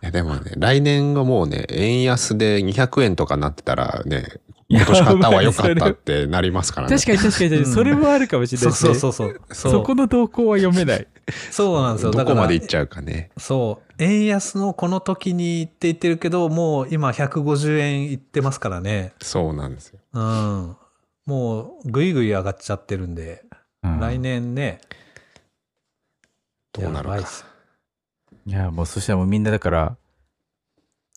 [0.00, 6.96] やでもね、来年がもうね、円安で200円とかなってたらね、今年買った方が良かったってなりますからね。
[6.96, 8.98] 確かに確かにそれもあるかもしれなそいね。
[8.98, 9.40] そうそうそう。
[9.50, 11.06] そそうこの動向は読めない。
[11.50, 12.10] そうなんですよ。
[12.12, 13.30] どこまで行っちゃうかね。
[13.36, 13.92] そう。
[14.02, 19.12] 円安のこの時にって言ってるけど、もう今150円いってますからね。
[19.20, 19.98] そうなんですよ。
[20.14, 20.76] うん。
[21.26, 23.44] もうぐいぐい上がっちゃってるんで、
[23.82, 24.80] うん来年ね。
[26.72, 27.22] どうなるかい
[28.46, 29.96] いや、もうそしたらもうみんなだから、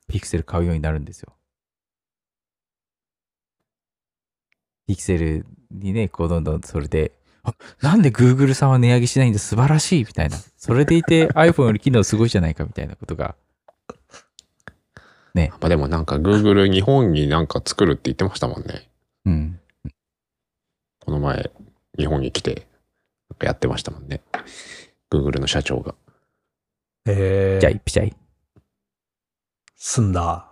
[0.07, 1.33] ピクセル買うようになるんですよ。
[4.87, 7.13] ピクセルにね、こうどんどんそれで、
[7.43, 10.37] あなんで Google さんは値上げしないんだ素晴らしいみたいな。
[10.57, 13.35] それでいて iPhone より機能すごいじゃないかみたいなことが。
[15.33, 15.51] ね。
[15.59, 18.89] まあでもなんか Google 日本になんか作るって言ってましたもんね。
[19.25, 19.59] うん。
[21.05, 21.51] この前、
[21.97, 22.67] 日本に来て、
[23.29, 24.21] なんかやってましたもんね。
[25.11, 25.95] Google の社長が。
[27.05, 28.07] えー、ピチャイピチャイ。
[28.07, 28.13] い
[29.75, 30.51] 済んだ。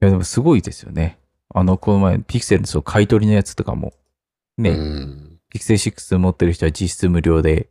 [0.00, 1.18] やでもすごいですよね。
[1.54, 3.92] あの、この前、ピクセルのそう買い取りのやつとかも、
[4.58, 5.40] ね、うん。
[5.50, 7.68] ピクセル6持ってる人は実質無料で、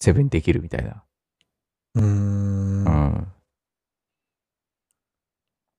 [0.00, 1.04] セブンできるみたいな。
[1.94, 2.84] うーん。
[2.84, 3.32] うん。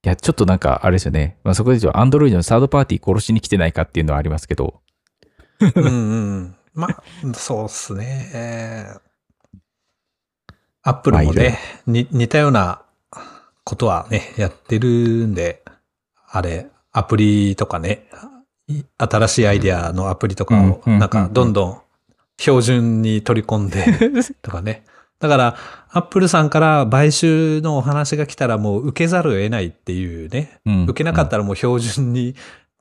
[0.05, 1.37] いや、ちょっとなんか、あれですよね。
[1.43, 4.81] まあ、そこで言うと、アンドロイドのサードパーティー殺しに来てないかっていうのはありますけど、
[5.75, 6.55] うんうん。
[6.73, 8.31] まあ、そうっすね。
[8.33, 9.13] えー
[10.85, 12.81] アップルもね、に似たような
[13.63, 15.63] ことはね、やってるんで、
[16.27, 18.09] あれ、アプリとかね、
[18.67, 21.81] い新しいアイデアのアプリとかを、なんか、どんどん
[22.37, 23.85] 標準に取り込んで、
[24.41, 24.83] とかね。
[25.23, 25.57] だから、
[25.89, 32.35] アップルさんから買収のお話が来たらもう受けざるを得ないっていうね、うん受けなかったらもう標準に、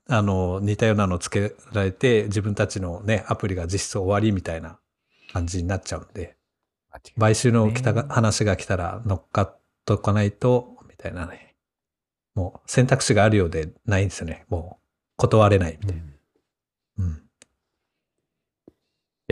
[0.09, 4.78] あの、似たようなのつけられて、自分たちのね、アプリが実質終わりみたいな
[5.33, 6.37] 感じになっちゃうんで、
[7.18, 11.55] 買収の来たが話が来たら乗っかっとかないと、みたいなね。
[12.35, 14.46] もう選択肢があるようでないんですよね。
[14.48, 14.83] もう
[15.16, 16.02] 断れないみたいな。
[16.02, 16.12] うん。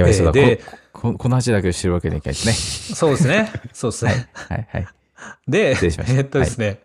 [0.01, 0.57] やばい、そうだ、で
[0.93, 3.53] こここの話だけを知るわけにはいかないですそうですね。
[3.73, 4.11] そうですね。
[4.13, 4.31] ね。
[4.35, 4.87] はいはい。
[5.49, 6.81] で、しましたえっとですね、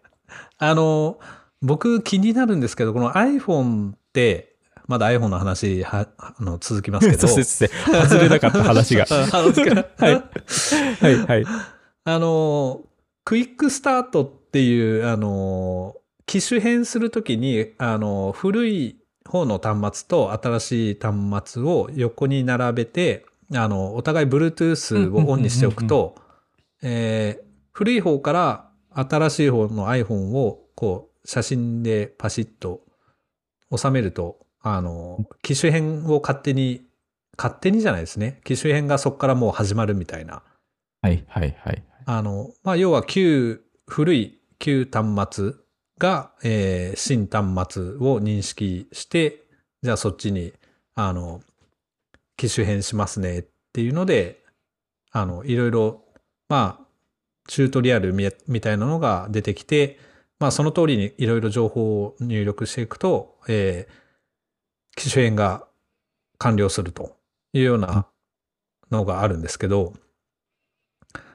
[0.58, 1.20] あの、
[1.62, 4.56] 僕気になるんですけど、この iPhone って、
[4.88, 7.28] まだ iPhone の話はあの続きますけど。
[7.28, 7.70] そうですね。
[7.86, 9.06] 外れなかった話が。
[9.10, 10.14] はい。
[11.02, 11.46] はいはい。
[12.04, 12.82] あの、
[13.24, 15.96] クイックスタートっていう、あの、
[16.28, 18.98] 機種変するときに、あの、古い
[19.30, 26.16] 方の端末と新しい端末を横に並べて、あの、お互い Bluetooth をオンにしておくと、
[26.82, 32.84] えー古い方から新しい方の iPhone を、こう、写真でパシッと
[33.76, 36.86] 収めると、あの、機種変を勝手に、
[37.38, 38.40] 勝手にじゃないですね。
[38.46, 40.42] 機種変がそこからもう始まるみたいな。
[41.02, 41.84] はいはいはい。
[42.06, 45.54] あの、まあ、要は旧、古い旧端末
[46.00, 49.44] が、えー新端末を認識して、
[49.82, 50.54] じゃあそっちに、
[50.96, 51.42] あの、
[52.38, 54.44] 機種変しますねっていうので、
[55.12, 56.04] あの、いろいろ、
[56.50, 56.86] まあ、
[57.48, 60.00] チュートリアルみたいなのが出てきて、
[60.40, 64.06] まあ、その通りにいろいろ情報を入力していくと、えー
[64.96, 65.68] 機種変が
[66.38, 67.18] 完了すると
[67.54, 68.08] いうような
[68.92, 69.94] のがあるんですけど、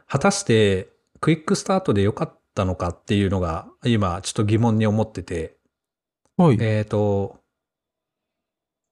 [0.06, 0.88] 果たして
[1.20, 5.56] クイックスタートで良かったのかっていうのが今ちょっと疑問に思ってて、
[6.36, 6.58] はい。
[6.60, 7.38] えっ、と、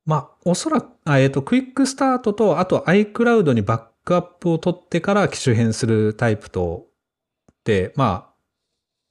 [0.07, 6.87] まあ、おそらく、あえっ、と、クイックスタートと、あと iCloud にバックアップを取ってから機種変するタイプと、
[7.65, 8.33] で、ま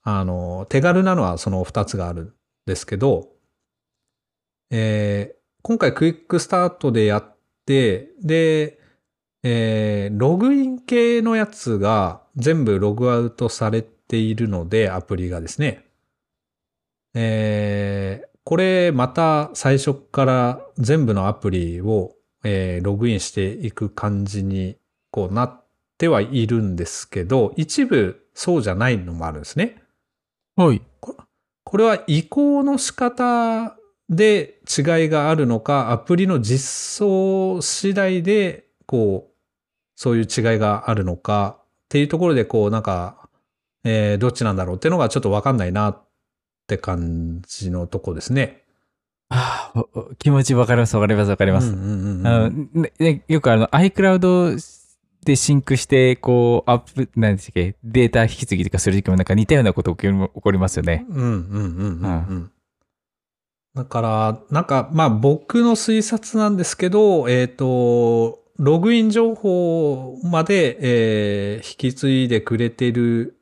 [0.04, 2.34] あ、あの、手軽なのはその2つがあるん
[2.65, 3.30] ですけど、
[4.72, 8.80] えー今回クイックスタートでやって、で、
[9.43, 15.84] えーログイン系のやつが全部ログアウトされているので、アプリがですね。
[17.13, 22.13] えーこれまた最初から全部のアプリを、
[22.46, 24.78] えーログインしていく感じに
[25.12, 25.65] こうなっ
[25.98, 29.84] てはいるんですけど、一部そうじゃないのもあるんですね。
[30.56, 30.82] はい。
[31.02, 33.76] これは移行の仕方
[34.10, 39.34] で違いがあるのか、アプリの実装次第で、こう、
[39.98, 43.27] そういう違いがあるのかっていうところで、こう、なんか、
[43.88, 46.08] えーどっちなんだろうっていうのがちょっとわかんないなっ
[46.67, 48.63] て感じのとこですね。
[49.30, 49.73] あ
[50.19, 51.67] 気持ちわかりますわかりますわかります。
[53.28, 54.58] よくあの iCloud
[55.28, 61.06] でシンクして、こう、アップ、何でしたっけ、データ引き継ぎとかするときもなんか似たようなこと起きる起こりますよね。
[61.10, 62.52] うんうんうんうんうん。
[63.76, 73.37] だから、なんか、まあ僕の推察なんですけど、えっ、と、ログイン情報まで、えー引き継いでくれてる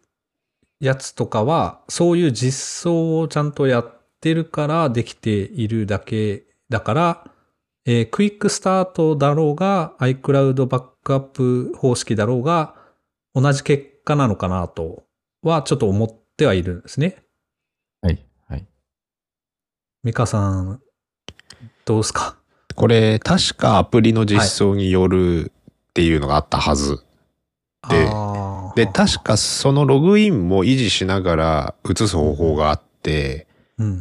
[0.80, 7.32] やつとかは、そういう実装をちゃんとやってるからできているだけだから、
[7.86, 12.76] えークイックスタートだろうが、iCloud バックアップ方式だろうが、
[13.34, 15.04] 同じ結果なのかなと
[15.44, 17.24] はちょっと思ってはいるんですね。
[18.02, 18.26] はい。
[18.48, 18.66] はい。
[20.04, 20.82] ミカさん、
[21.86, 22.38] どうですか？
[22.76, 25.52] これ、確かアプリの実装による
[25.90, 26.98] っていうのがあったはず。
[27.90, 28.35] であー
[28.76, 33.48] で、確かそのログインも維持しながら移す方法があって、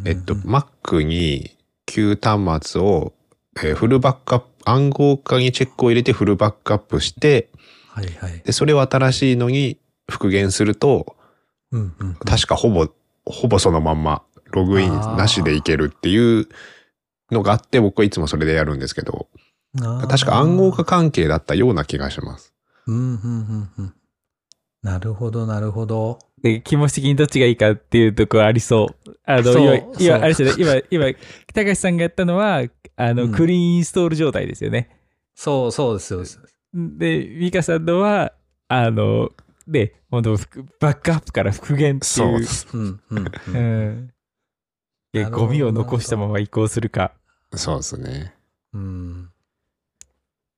[0.07, 1.57] えっと、Mac に
[1.87, 3.13] 旧端末を、
[3.57, 7.51] えーフルバックアップ、暗号化にチェックを入れてフルバックアップして、
[7.89, 8.43] はいはい。
[8.45, 9.79] で、それを新しいのに
[10.11, 11.17] 復元すると、
[11.71, 12.15] うんうんうん。
[12.17, 12.89] 確かほぼ、
[13.25, 16.49] ほぼそのまんま、ログインなしでいけるっていう
[17.31, 19.29] のがあって、僕はいつもそれでやるんですけど、
[20.09, 22.55] 確か暗号化関係だったような気がします。
[22.87, 23.95] うんうんうんうん
[24.85, 26.19] なるほど、なるほど。
[26.43, 29.11] で、気持ち的にどっちがいいかっていうところありそう。
[29.25, 30.85] あの、そう今、そう今、あれですよね。
[30.91, 31.19] 今、今、
[31.55, 32.63] 高橋さんがやったのは、
[32.97, 34.91] あの、うんクリーンインストール状態ですよね。
[35.35, 36.41] そう、そうです、そうです。
[36.75, 38.35] で、ミカさんのは、
[38.69, 39.31] あの、
[39.67, 40.37] で、本当
[40.81, 42.41] バックアップから復元っていう。
[42.41, 42.69] です。
[42.75, 44.11] うんうんううん
[45.31, 47.13] ゴミを残したまま移行するか。
[47.55, 48.35] そうですね。
[48.75, 49.31] うん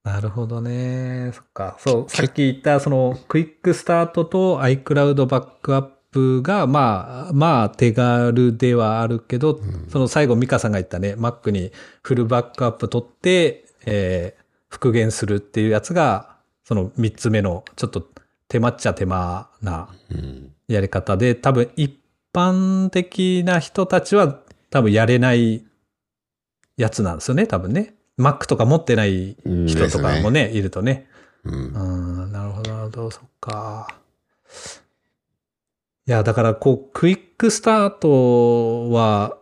[0.07, 1.33] なるほどね。
[1.35, 1.77] そっか。
[1.81, 18.07] そう、さっき言った、その、クイックスタートと iCloud バックアップが、まあ、まあ、手軽ではあるけど、うんその最後、ミカさんが言ったね、Mac にフルバックアップ取って、えー復元するっていうやつが、その3つ目の、ちょっと
[18.49, 21.97] 手間っちゃ手間なうんやり方で、多分一
[22.35, 24.40] 般的な人たちは
[24.71, 25.64] 多分やれない
[26.77, 27.95] やつなんですよね、多分ね。
[28.18, 31.09] Mac とか持ってない人とかもね、いるとね。
[31.44, 33.88] うんうん、なるほど、なるほど、そっか。
[36.07, 39.38] いや、だから、こう、クイックスタートは、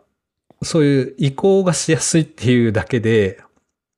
[0.62, 3.40] そういう移行がしやすいっていうだけで、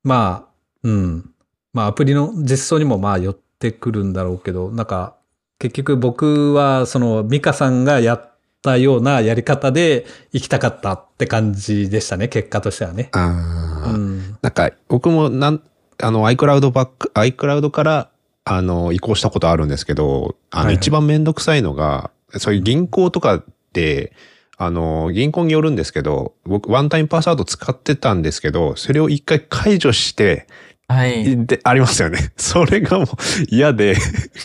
[0.03, 0.49] まあ、
[0.83, 1.31] うん。
[1.73, 5.15] まあアプリの実装にもまあ寄ってくるんだろうけど、なんか
[5.59, 8.36] 結局僕はそのミカさんがやっ
[8.67, 13.09] たようなやり方で行きたかったって感じでしたね、結果としてはね。
[13.13, 14.37] ああ、うん。
[14.41, 15.61] なんか僕もなん
[16.01, 18.09] あの iCloud バック iCloud から
[18.43, 24.13] あの移行したことあるんですけどあのはいはい一番めんどくさいのが、そういう銀行とかって
[24.57, 30.47] あの銀行によるんですけど僕ワンタイムパスワード使ってたんですけどそれを一回解除して
[30.87, 31.45] はい。
[31.45, 33.07] でありますよねそれがもう
[33.49, 33.95] 嫌で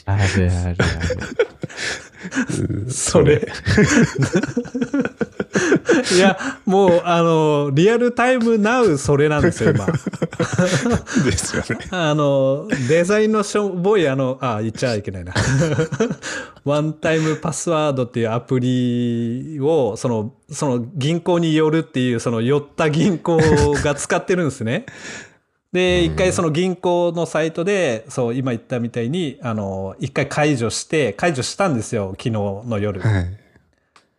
[0.07, 0.77] あるあるある。
[2.89, 3.47] それ。
[6.17, 9.87] いや、もう、あの、リアルタイムナウそれなんですよ、今。
[11.25, 15.35] ですよねあの、デザインのしょぼい、あの、あ、言っちゃいけないな。
[16.65, 23.39] ワンタイムパスワードっていうアプリを、その、その銀行によるっていう、その寄った銀行
[23.83, 24.87] が使ってるんですね。
[25.73, 33.01] で、一回その銀行のサイトで、そう、今言ったみたいに、あの、一回解除して、解除したんですよ、昨日の夜。
[33.01, 33.39] はい。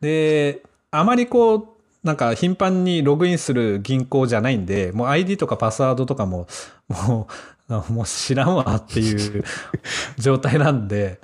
[0.01, 1.67] で、あまりこう、
[2.03, 6.47] なんか頻繁にログインする銀行じゃないんで、もう ID とかパスワードとかも、
[6.89, 7.27] も
[7.69, 9.43] う、あもう知らんわっていう
[10.17, 11.19] 状態なんで、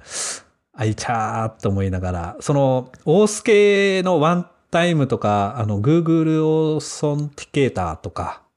[0.74, 8.49] あいちゃーっと思いながら、その、オース系のワンタイムとか、あの、Google オーソンティケーターとか、うん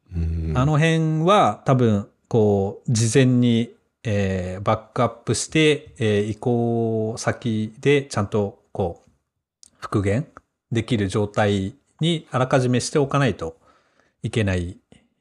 [0.54, 9.10] あの辺は多分、こう、事前に、えーバックアップして、えー移行先でちゃんと、こう、
[9.78, 10.26] 復元
[10.70, 13.56] できる状態にあらかじめしておかないと
[14.22, 14.78] いけない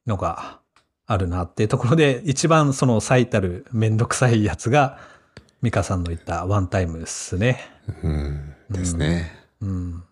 [0.08, 0.60] のが
[1.06, 4.98] あるなっていうところで、一番その最たるめんどくさいやつが、
[5.62, 7.60] ミカさんの言ったワンタイムですね。
[8.04, 10.04] うんですね、うん。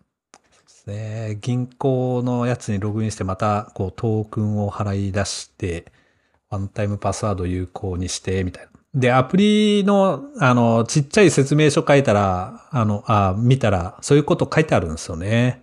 [0.90, 1.38] ね。
[1.42, 5.86] 銀行のやつにログインして、また、こう、トークンを払い出して、
[6.50, 8.70] ワンタイムパスワード有効にして、みたいな。
[8.94, 15.62] で、アプリの、あの、ちっちゃい説明書書いたら、あの、あ、見たら、そういうこと書いてあるんですよね。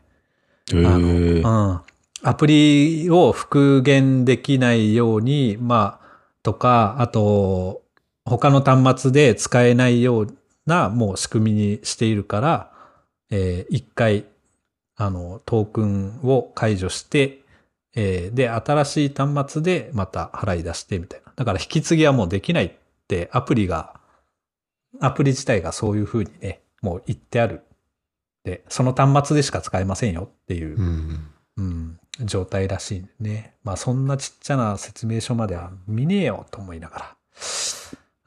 [0.72, 1.80] へあーの、うん。
[2.22, 6.06] アプリを復元できないように、まあ、
[6.42, 7.82] とか、あと、
[8.24, 10.34] 他の端末で使えないよう
[10.66, 12.72] な、もう仕組みにしているから、
[13.30, 14.24] えー一回、
[14.96, 17.40] あの、トークンを解除して、
[17.94, 21.32] えーで、新しい端末でまた払い出してみたいな。
[21.34, 22.72] だから引き継ぎはもうできないっ
[23.08, 24.00] て、アプリが、
[25.00, 27.62] アプリ自体がそういうふうにね、もう言ってある。
[28.44, 33.54] で、その端末でしか使えませんよっていうう、んうん、状態らしいんでね。
[33.64, 37.16] まあそんなちっちゃな説明書までは見ねえよと思いながら。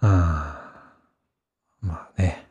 [0.02, 0.10] うん、
[1.90, 2.48] まあね。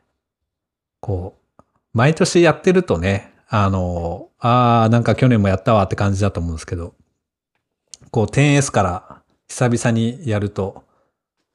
[1.01, 6.95] こう、毎年やってるとね、あの、ああ、なんか去年もやったわって感じだと思うんですけど、
[8.11, 10.85] こう 10S から久々にやると、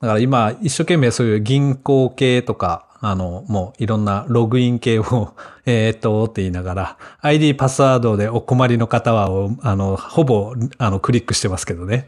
[0.02, 12.08] だから今一生懸命そういう銀行系とか、あの、もういろんなログイン系を、 えっと、って言いながら、ID パスワードでお困りの方は、あの、ほぼ、あの、クリックしてますけどね。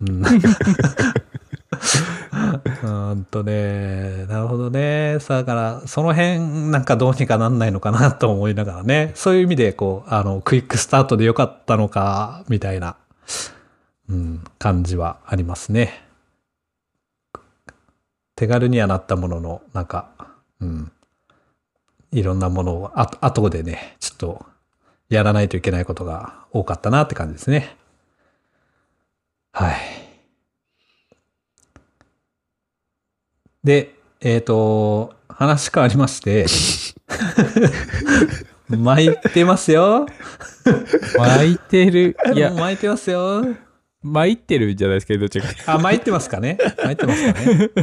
[0.00, 0.22] うん。
[2.82, 5.18] うんとね、なるほどね。
[5.20, 6.38] さあだから、その辺
[6.70, 9.12] なんかどうにかなんないのかな と思いながらね。
[9.14, 12.96] そういう意味で、こう、あの、クイックスタートでよかったのか、みたいな、
[14.08, 16.02] うん、感じはありますね。
[18.36, 20.08] 手軽にはなったものの、なんか、
[20.60, 20.90] うん、
[22.12, 24.46] いろんなものをあ後でね、ちょっと
[25.10, 27.76] やらないといけないことが多かったなって感じですね。
[29.52, 30.03] はい。
[33.64, 36.46] で、えっ、と、話変わりまして、
[38.68, 40.06] 巻いてますよ。
[41.16, 42.16] 巻いてる。
[42.34, 43.44] いや、巻いてますよ。
[44.02, 45.48] 巻いてるんじゃないですか、どっちか。
[45.74, 47.70] あ、巻いてますかね巻いてますかね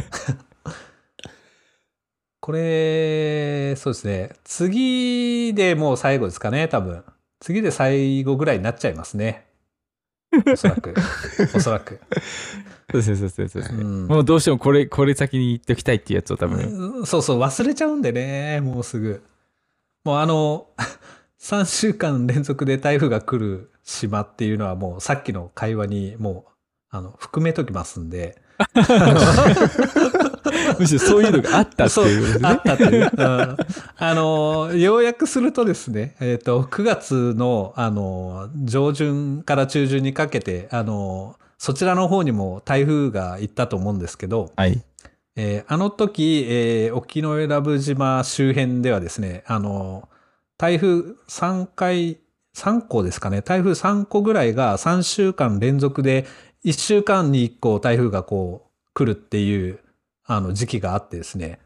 [2.38, 4.30] これ、そうですね。
[4.44, 7.02] 次でもう最後ですかね、多分。
[7.40, 9.46] 次で最後ぐらいになっちゃいますね。
[10.50, 10.94] おそらく。
[11.54, 12.00] おそらく。
[12.90, 13.58] そうそうそうです。
[13.58, 16.58] うんもうどうしてもこれ、これ先に言っておきたいっていうやつを多分。
[16.58, 19.22] うんそうそう、忘れちゃうんでね、もうすぐ。
[20.04, 20.66] もうあの、
[21.40, 26.52] 3週間連続で台風が来る島っていうのはもうさっきの会話にもう、
[26.90, 28.40] あの、含めときますんで。
[30.78, 32.48] むしろそういうのがあったっていうね。
[32.48, 33.10] あったっていう。
[33.12, 33.56] うん
[33.96, 44.82] あの、要約するとですね、えっ、と、9月の、あの、上旬から中旬にかけて、あの、そちらの方にも台風が行ったと思うんですけど、はい。
[45.36, 50.08] えーあの時、えー沖永良部島周辺ではですね、あの、
[50.58, 52.18] 台風3回、
[52.56, 56.26] 3個ですかね、台風3個ぐらいが3週間連続で、
[56.64, 59.78] 1週間に1個台風がこう、来るっていう、
[60.26, 61.60] あの、時期があってですね。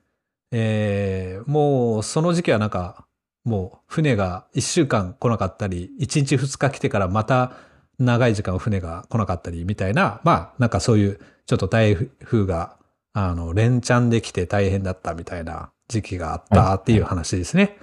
[0.53, 3.07] えーもう、その時期はなんか、
[3.45, 7.53] もう、船が1週間来なかったり、1日2日来てからまた
[7.99, 12.77] 長い時間船が来なかったりみたいな、まあ、なんかそういう、ちょっと台風が、
[13.13, 17.79] あの、連チャンできて大変だったみたいな時期があったっていう話ですね。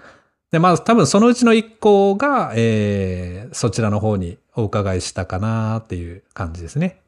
[0.51, 7.01] で、まあ、多分そのうちの1個が、えーそちらの方にお伺いしたかなっていう感じですね。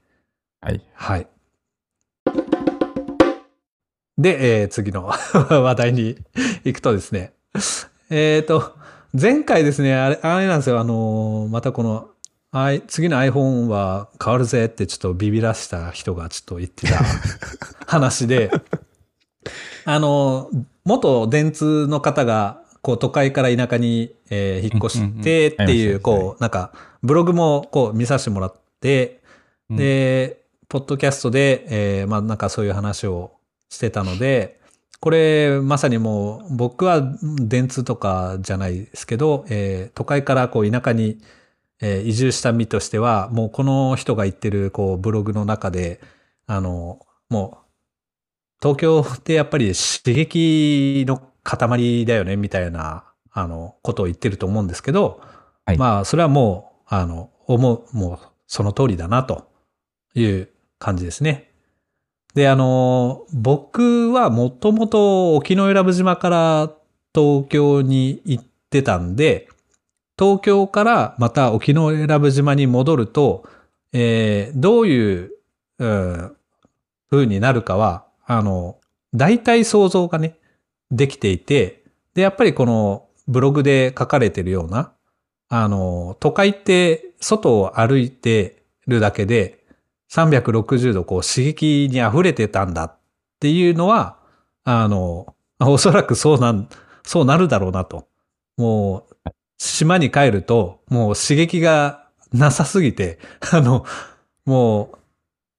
[0.62, 0.82] はい。
[0.93, 1.28] はい。
[4.18, 6.18] で、えー次の 話題に
[6.64, 7.34] 行くとですね。
[8.10, 8.76] えっ、と、
[9.14, 12.10] 前回ですね、あれ、あれなんですよ、あのーまたこの、
[12.64, 16.99] あい次の iPhone は変わるぜってちょっとビビらした人がちょっと言ってた
[17.86, 18.49] 話で、
[19.86, 29.22] あのー元電通の方が、こう都会から田舎に、えー引っ越してっていう、こう、なんか、ブログもこう見させてもらって、
[29.72, 29.78] うん。
[29.78, 33.32] で、ポッドキャストで、えーまあなんかそういう話を
[33.70, 34.60] してたので、
[34.99, 41.18] これまさにもう僕は電通とかじゃないですけど、えー都会からこう田舎に、
[41.82, 46.01] えー移住した身としては、もうこの人が言ってるこうブログの中で、
[46.47, 46.99] あの、
[47.30, 47.65] もう
[48.61, 55.21] 東京ってやっぱり刺激の塊だよねみたいな、あの、ことを言ってると思うんですけど、
[55.65, 59.49] はいまあそれはもう、あの、思う、もうその通りだなと
[60.13, 60.49] いう
[60.80, 61.51] 感じですね。
[62.36, 66.73] で、あの、僕はもともと沖永良部島から
[67.13, 69.47] 東京に行ってたんで、
[70.18, 73.47] 東京からまた沖永良部島に戻ると、
[73.93, 75.32] えーどういう、
[75.80, 76.36] うん、
[77.09, 78.80] 風になるかは、あの、
[79.13, 80.38] 大体想像がね、
[80.91, 84.93] できていて、で、やっぱりこのブログで書かれてるような、
[85.49, 89.63] あの、都会って外を歩いてるだけで、
[90.11, 92.97] 360度こう刺激に溢れてたんだっ
[93.39, 94.18] ていうのは、
[94.63, 96.70] あの、おそらくそうなん、
[97.03, 98.07] そうなるだろうなと。
[98.57, 103.20] もう、島に帰ると、もう刺激がなさすぎて、
[103.51, 103.86] あの、
[104.45, 104.97] もう、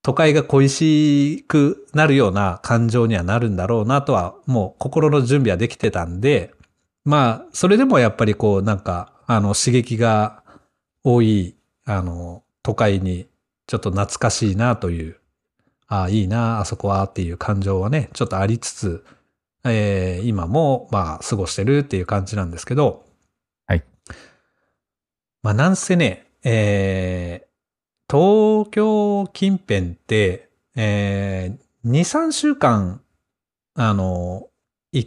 [0.02, 6.54] 都会が恋しくなるような感情にはなるんだろうなとは、もう心の準備はできてたんで、
[7.04, 10.42] まあ、それでもやっぱりこう、なんか、あの、刺激が
[11.02, 13.26] 多い、あの、都会に
[13.66, 15.16] ちょっと懐かしいなという、
[15.88, 19.04] ああ、いいな、あそこはっていう感情はね、ちょっとありつつ、
[19.64, 23.05] えー今も、まあ、過ごしてるっていう感じなんですけど、
[25.46, 27.46] まあ、なんせね、えー
[28.08, 33.00] 東京近辺って、えー、2、3週間、
[33.74, 34.48] あの、
[34.92, 35.06] い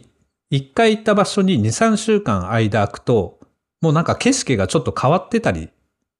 [0.50, 3.40] 一回行った場所に2、3週間間空くと、
[3.80, 5.70] もうなんか景色がちょっと変わってたり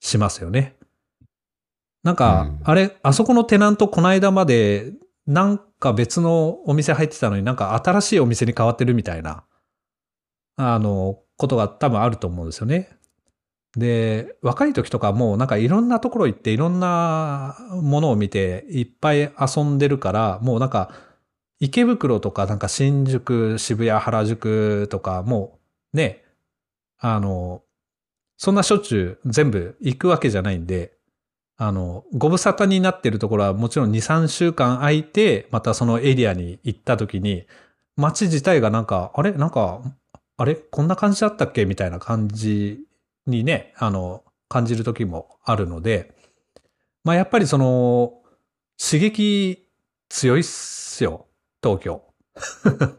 [0.00, 0.74] しますよね。
[2.02, 4.92] なんか、うんあれ、あそこのテナントこの間まで、
[5.26, 9.44] なんか別のお店入ってたのになんか新しいお店に変わってるみたいな、
[10.56, 12.99] あの、ことが多分あると思うんですよね。
[13.76, 20.90] で、若い時とかもうなんかいろんなところ行っていろんなものを見ていっぱい遊んでるから、もうなんか
[21.60, 25.58] 池袋とかなんか新宿、渋谷、原宿とかも
[25.94, 26.24] うね、
[26.98, 27.62] あの、
[28.36, 30.92] そんなしょっちゅう全部行くわけじゃないんで、
[31.56, 37.44] あの、ご無沙汰になってるところはもちろん2、3週間空いて、またそのエリアに行った時に、
[37.96, 39.32] 街自体がなんか、あれ？
[39.32, 39.82] なんか、
[40.38, 40.54] あれ？
[40.54, 41.66] こんな感じだったっけ？
[41.66, 42.80] みたいな感じ
[43.30, 46.14] にね、あの、感じる時もあるので、
[47.04, 48.22] まあやっぱりその、
[48.78, 49.66] 刺激
[50.08, 51.26] 強いっすよ、
[51.62, 52.02] 東京。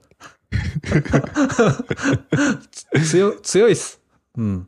[3.09, 4.01] 強、強いっす。
[4.37, 4.67] うん。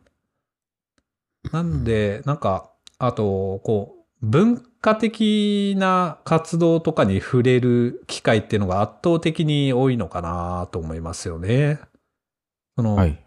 [1.52, 11.80] なんで、なんか、あと、こう、文化的な活動とかに触れる機会っていうのが圧倒的に多いのかなと思いますよね。
[12.76, 13.23] その、はい。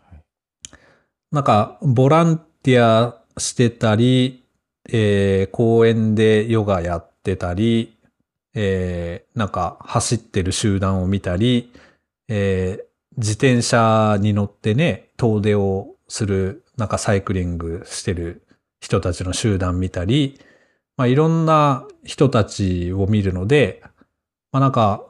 [1.36, 4.42] なんか、ボランティアしてたり、
[4.88, 7.98] えー公園でヨガやってたり、
[8.54, 11.70] えーなんか走ってる集団を見たり、
[12.28, 12.84] えー
[13.18, 18.46] 自転車に乗ってね、遠出をする、なんかサイクリングしてる
[18.80, 20.40] 人たちの集団見たり、
[20.96, 23.82] まあいろんな人たちを見るので、
[24.52, 25.04] まあなんか、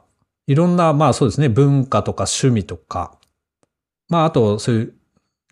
[0.47, 3.17] いろんな、まあそうですね、文化とか趣味とか、
[4.09, 4.96] まああとそういう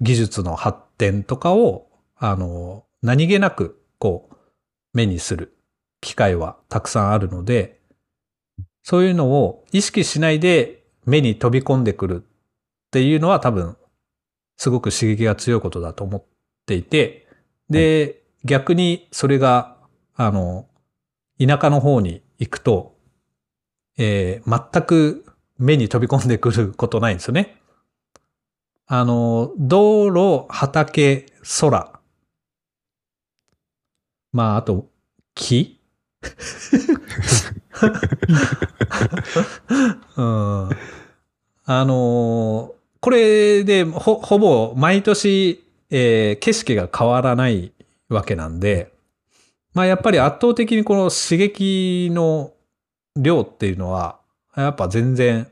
[0.02, 1.88] 技術の発展とかを、
[2.18, 4.36] あの、何気なく、こう、
[4.94, 5.56] 目にする
[6.02, 7.80] 機会はたくさんあるので、
[8.84, 12.26] そういうのを意識しないで目に飛び込んでくるっ
[12.92, 13.78] ていうのは多分、
[14.58, 16.24] すごく刺激が強いことだと思っ
[16.66, 17.28] ていて、
[17.70, 19.78] で、逆にそれが、
[20.16, 20.68] あの、
[21.40, 22.96] 田舎の方に行くと、
[23.98, 25.26] えー全く
[25.58, 27.58] 目に飛び込んでくることないんですよね。
[28.88, 31.26] あの、道路、畑、
[31.60, 31.92] 空。
[34.32, 34.88] まあ、あと、
[35.34, 35.80] 木？
[40.18, 40.70] うん。
[41.68, 47.72] あのこれでほ、ほぼ毎年、えー景色が変わらない
[48.10, 48.92] わけなんで、
[49.74, 52.54] まあやっぱり圧倒的にこの刺激の
[53.16, 54.20] 量っていうのは、
[54.56, 55.48] やっぱ全然、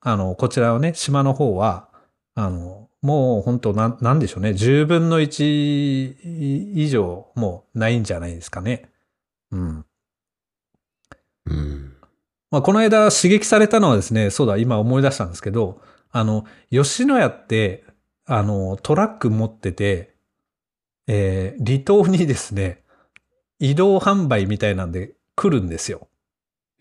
[0.00, 1.88] あの、こちらはね、島の方は、
[2.34, 8.88] あの、もう本当なん、なんでしょうね、10分の1以上もうないんじゃないですかね。
[9.50, 9.84] うん。
[11.46, 11.92] うん。
[12.50, 15.80] まあ、この間刺激されたのはですね、そうだ、今思い出したんですけど、
[16.10, 17.84] あの、吉野家って、
[18.26, 20.14] あの、トラック持ってて、
[21.06, 22.82] えー離島にですね、
[23.58, 26.08] 移動販売みたいなんで来るんですよ。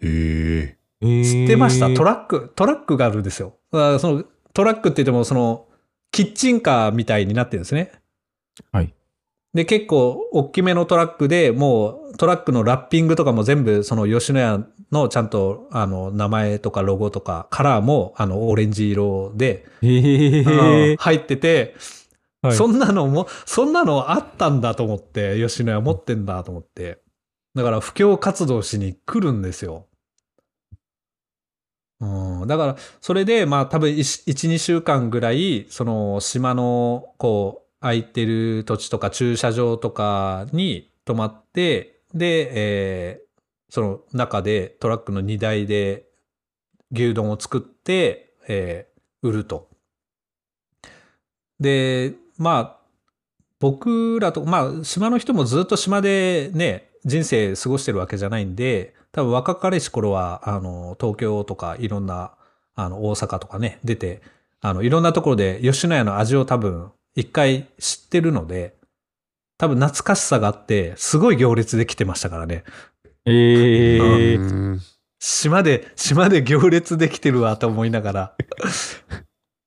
[0.01, 1.24] へえ。
[1.24, 1.93] 知ってました？
[1.93, 3.58] トララック、トラックがあるんですよ。
[3.72, 3.78] そ
[4.14, 4.24] の
[4.54, 5.68] トラックって言っても、その、
[6.12, 7.91] キッチンカーみたいになってるんですね。
[8.72, 8.93] はい。
[9.54, 20.41] で、結構、大きめのトラックでもう、トラックのラッピングとかも全部、その吉野家のちゃんと、あの、名前とかロゴとか、カラーも、あの、オレンジ色で、へえ。
[20.41, 21.76] うん入ってて、
[22.41, 26.99] はいそんなのも、そんなのあったんだと思って、吉野家持ってんだと思って。
[27.56, 29.88] だから、布教活動しに来るんですよ。
[32.41, 43.24] うん、だから、それで、まあ、多分1、2週間ぐらい、その、島の、こう、空いてる土地とか駐車場とかに泊まって、で、えー
[43.70, 46.06] その中でトラックの荷台で
[46.91, 49.70] 牛丼を作って、えー売ると。
[51.60, 52.80] で、まあ、
[53.60, 62.34] 僕らと、まあ、島の人もずっと島でね、人生過ごしてるわけじゃないんで、多分若かりし頃は、あの、東京とかいろんな、
[62.76, 64.22] あの、大阪とかね、出て、
[64.59, 68.76] あの、いろんなところで吉野家の味を多分一回知ってるので、
[69.59, 72.64] 多分懐かしさがあって、すごい行列で来てましたからね。
[73.26, 74.36] ええ。
[74.36, 74.80] うん
[75.26, 78.38] 島で、島で行列できてるわと思いながら。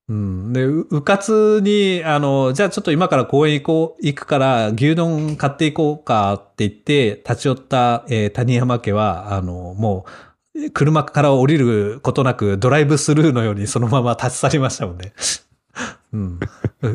[0.09, 0.53] うん。
[0.53, 10.07] で、ううかつに、あの、じゃあちょっと今から公園行こう、行くから牛丼買っていこうかって言って、立ち寄った、えー谷山家は、あの、も
[10.55, 15.13] う、車から降りることなくドライブスルーのようにそのまま立ち去りましたもんね。
[16.13, 16.41] うん。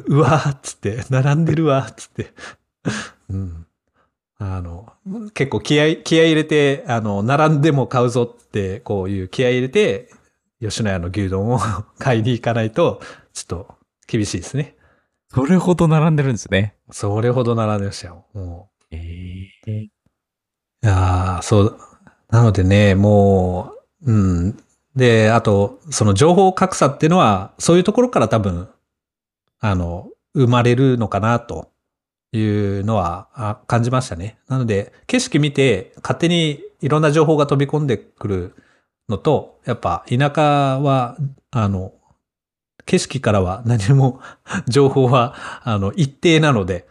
[0.08, 2.34] うわーっつって、並んでるわーっつって。
[3.30, 3.66] うん。
[4.40, 4.94] あの、
[5.34, 10.10] 結構気合、気合い入れて、あの、並んでも買うぞって、こういう気合い入れて、
[10.62, 11.60] 吉野家の牛丼を
[11.98, 13.02] 買いに行かないと、
[13.34, 13.76] ちょっと
[14.08, 14.76] 厳しいですね。
[15.30, 16.76] それほど並んでるんですね。
[16.92, 18.26] それほど並んでましたよ。
[18.34, 19.72] もええ。
[19.72, 19.72] う。
[19.72, 19.90] い
[20.82, 21.78] やーそう。
[22.30, 24.58] なのでね、もう、うん。
[24.96, 28.70] で、あと、その情報格差っていうのは、そういうところから多分、
[29.60, 31.72] あの、生まれるのかなと
[32.32, 34.38] いうのはあ感じましたね。
[34.48, 38.56] なので、景色見て勝手にいろんな情報が飛び込んでくる
[39.10, 40.42] のと、やっぱ田舎
[40.80, 41.18] は、
[41.52, 41.94] あの、
[42.86, 44.22] 景色からは何も
[44.68, 46.88] 情報は、あの、一定なので、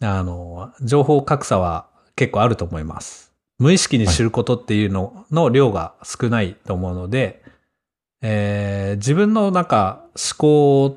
[0.00, 3.32] あの、情報格差は結構あると思います。
[3.58, 7.42] 無意識に知ることっていうのの量が少ないと思うので、
[8.22, 10.96] えー自分のなんか思考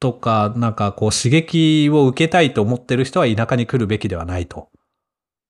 [0.00, 4.68] とか、なんかこう刺激を受けたいと思ってる人は田舎に来るべきではないと、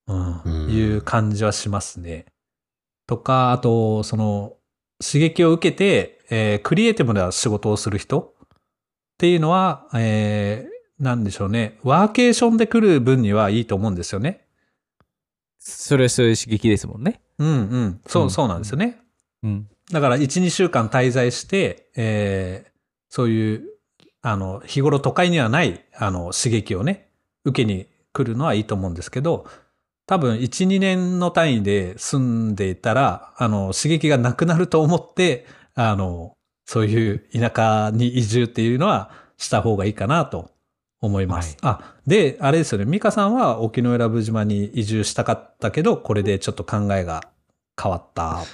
[0.06, 2.26] うんうんいう感じはしますね。
[3.06, 4.54] とか、あと、その
[5.02, 8.48] 刺激を受けて、えークリエイティブな仕事をする人っ
[9.18, 11.78] ていうのは、えーなんでしょうね。
[11.82, 14.46] ワーケーションで来る分にはいいと思うんですよね。
[15.58, 17.20] それはそういう刺激ですもんね。
[17.38, 17.52] うんう
[17.86, 18.00] ん。
[18.06, 19.00] そう、うんそうなんですよね。
[19.42, 19.68] うん。
[19.90, 22.70] だから1、2週間滞在して、えー
[23.10, 23.64] そういう、
[24.22, 27.08] あの、日頃都会にはない、あの、刺激をね、
[27.44, 29.46] 受けに来るのはいいと思うんですけど、
[30.06, 36.32] 多分1、2年の単位で住んでいたら、あの、刺激がなくなると思って、あの、
[36.66, 40.50] そういう田舎に移住っていうのはした方がいいかなと
[41.00, 41.56] 思います。
[41.62, 42.84] あ、で、あれですよね。
[42.84, 47.22] 美香さんは沖永良部島に移住したかったけど、これでちょっと考えが
[47.80, 48.46] 変わったっ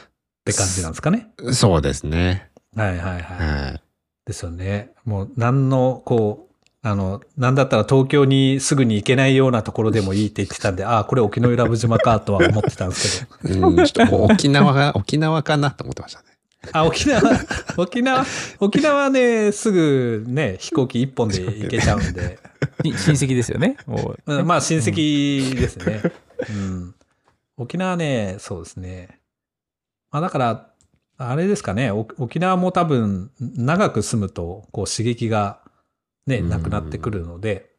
[0.44, 1.30] て感じなんですかね。
[1.52, 2.50] そうですね。
[2.76, 3.62] はいはいはい。
[3.64, 3.82] はい。
[4.26, 4.90] ですよね。
[5.04, 6.49] もう何の、こう、
[6.82, 13.68] あの、なんだったら東京にすぐに行けないようなところでもいいって言ってたんで、ああ、これ沖永良部島かとは思ってたんですけど。
[13.68, 16.26] うん、ちょっと 沖縄が、沖縄かなと思ってましたね。
[16.72, 17.22] あ、沖縄、
[17.76, 18.24] 沖縄、
[18.60, 22.38] 沖縄ね、すぐね、飛行機一本で行けちゃうんで。
[22.84, 23.76] し親戚ですよね？
[24.44, 26.02] まあ親戚ですね。
[26.48, 26.94] うん。
[27.56, 29.20] 沖縄ね、そうですね。
[30.10, 30.66] まあだから、
[31.18, 35.60] あれですかね、お沖縄も多分、長く住むと、こう刺激が
[36.26, 37.70] ね、うんなくなってくるので、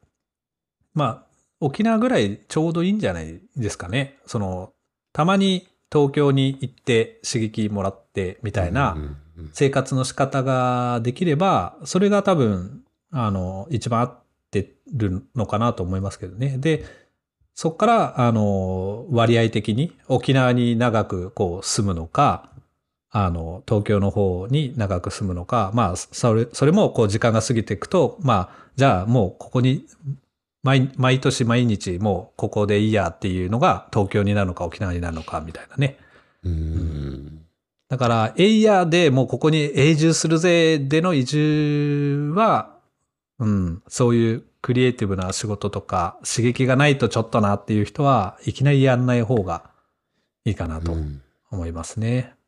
[0.93, 1.25] まあ、
[1.59, 4.17] 沖縄ぐらいちょうどいいんじゃないですかね。
[4.25, 4.73] その、
[5.13, 8.97] たまに東京に行って刺激もらってみたいな、
[9.53, 14.19] 生活の仕方ができれば、それが多分、あの、一番合っ
[14.49, 16.57] てるのかなと思いますけどね。
[16.57, 16.85] で、
[17.53, 22.50] そこから、あの、割合的に沖縄に長くこう住むのか、
[23.11, 29.85] あの、東京の方に長く住むのか、まあ、それ、それもこう時間が過ぎていくと、まあ、じゃあもうここに、
[30.63, 35.97] 毎、毎年毎日もうここでいいやっていうのが東京になるのか沖縄になるのかみたいなね。
[36.43, 37.41] うん
[37.89, 42.77] だから、エイヤーでもうここに永住するぜでの移住は、
[43.39, 49.71] うん、そういうクリエイティブな仕事とか刺激がないとちょっとなっていう人はいきなりやんない方が
[50.45, 52.33] いいかなとうん思いますね。
[52.37, 52.40] うん。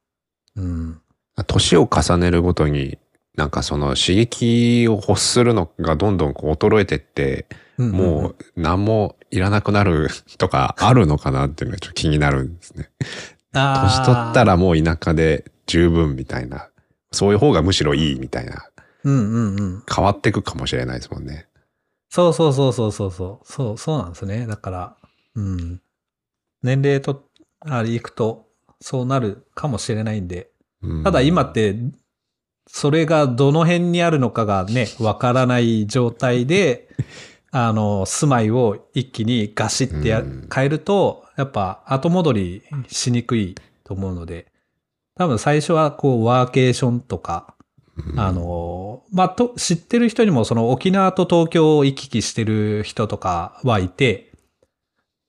[1.47, 2.97] 年を重ねるごとに、
[3.36, 7.47] なんかその刺激を欲するのがどんどんこう衰えてって、
[7.78, 12.91] うんもう何もいらなくなるとかあるのかなっていうのがちょっと気になるんですね。
[13.51, 16.70] 年取ったら、らもう田舎で十分みたいな。
[17.12, 18.66] そういう方がむしろいいみたいな。
[19.04, 19.84] うんうんうん。
[19.93, 21.47] 変わっていくかもしれないですもんね。
[22.10, 23.47] そうそうそうそうそうそう。
[23.47, 24.47] そう、そうなんですね。
[24.47, 24.97] だから、
[25.36, 25.82] うん。
[26.64, 27.24] 年齢と、
[27.62, 28.43] あれ、いくと、
[28.84, 30.50] そうなるかもしれないんで、
[30.82, 31.04] うん。
[31.06, 31.78] ただ今って、
[32.68, 36.90] それがどの辺にあるのかがね、わからない状態で、
[37.52, 40.14] あの、住まいを一気にガシって
[40.54, 43.56] 変えると、やっぱ後戻りしにくい
[43.86, 44.52] と思うので、
[45.16, 47.56] 多分最初はこうワーケーションとか、
[47.96, 48.20] うん。
[48.20, 54.34] あの、まあ、と、知ってる人にもその沖縄と東京を行き来してる人とかはいて、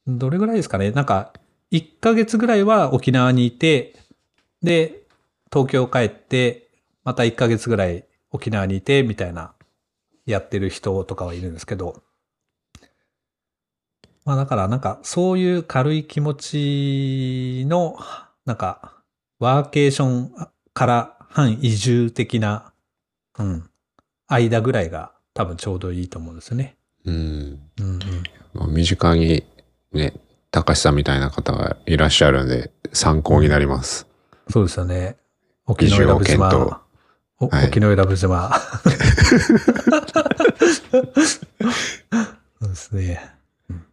[0.08, 0.90] どれぐらいですかね。
[0.90, 1.34] なんか、
[1.74, 3.96] 1ヶ月ぐらいは沖縄にいて、
[4.62, 5.02] で、
[5.52, 6.68] 東京帰って、
[7.02, 9.54] また1ヶ月ぐらい沖縄にいて、みたいな、
[10.24, 12.00] やってる人とかはいるんですけど、
[14.24, 17.98] まあだからなんか、そういう軽い気持ちの、
[18.46, 18.94] なんか、
[19.40, 20.32] ワーケーション
[20.72, 22.72] から半移住的な、
[23.36, 23.68] うん、
[24.28, 26.76] 間ぐらいが多分ちょうどいいと思うんですよね。
[27.04, 27.14] うん。
[27.80, 27.98] うん
[28.54, 28.74] うん。
[28.74, 29.44] 身近に
[29.92, 30.14] ね、
[30.54, 34.06] 高橋さんみたいな方がいらっしゃるんで、参考になります。
[34.48, 35.16] そうですよね。
[35.66, 36.82] 沖永良部移住を検討島。
[37.40, 38.54] おはい沖永良部島。
[40.94, 40.98] そ
[42.60, 43.30] うですね。
[43.68, 43.84] うん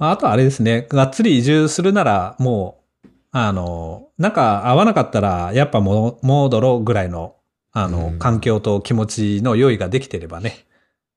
[0.00, 0.86] あとあれですね。
[0.88, 7.34] がっつり移住するなら、もう、あの、なんか合わなかったら、やっぱもう戻ろうぐらいの、
[7.72, 10.66] あの、うん環境と気持ちの用意ができてればね、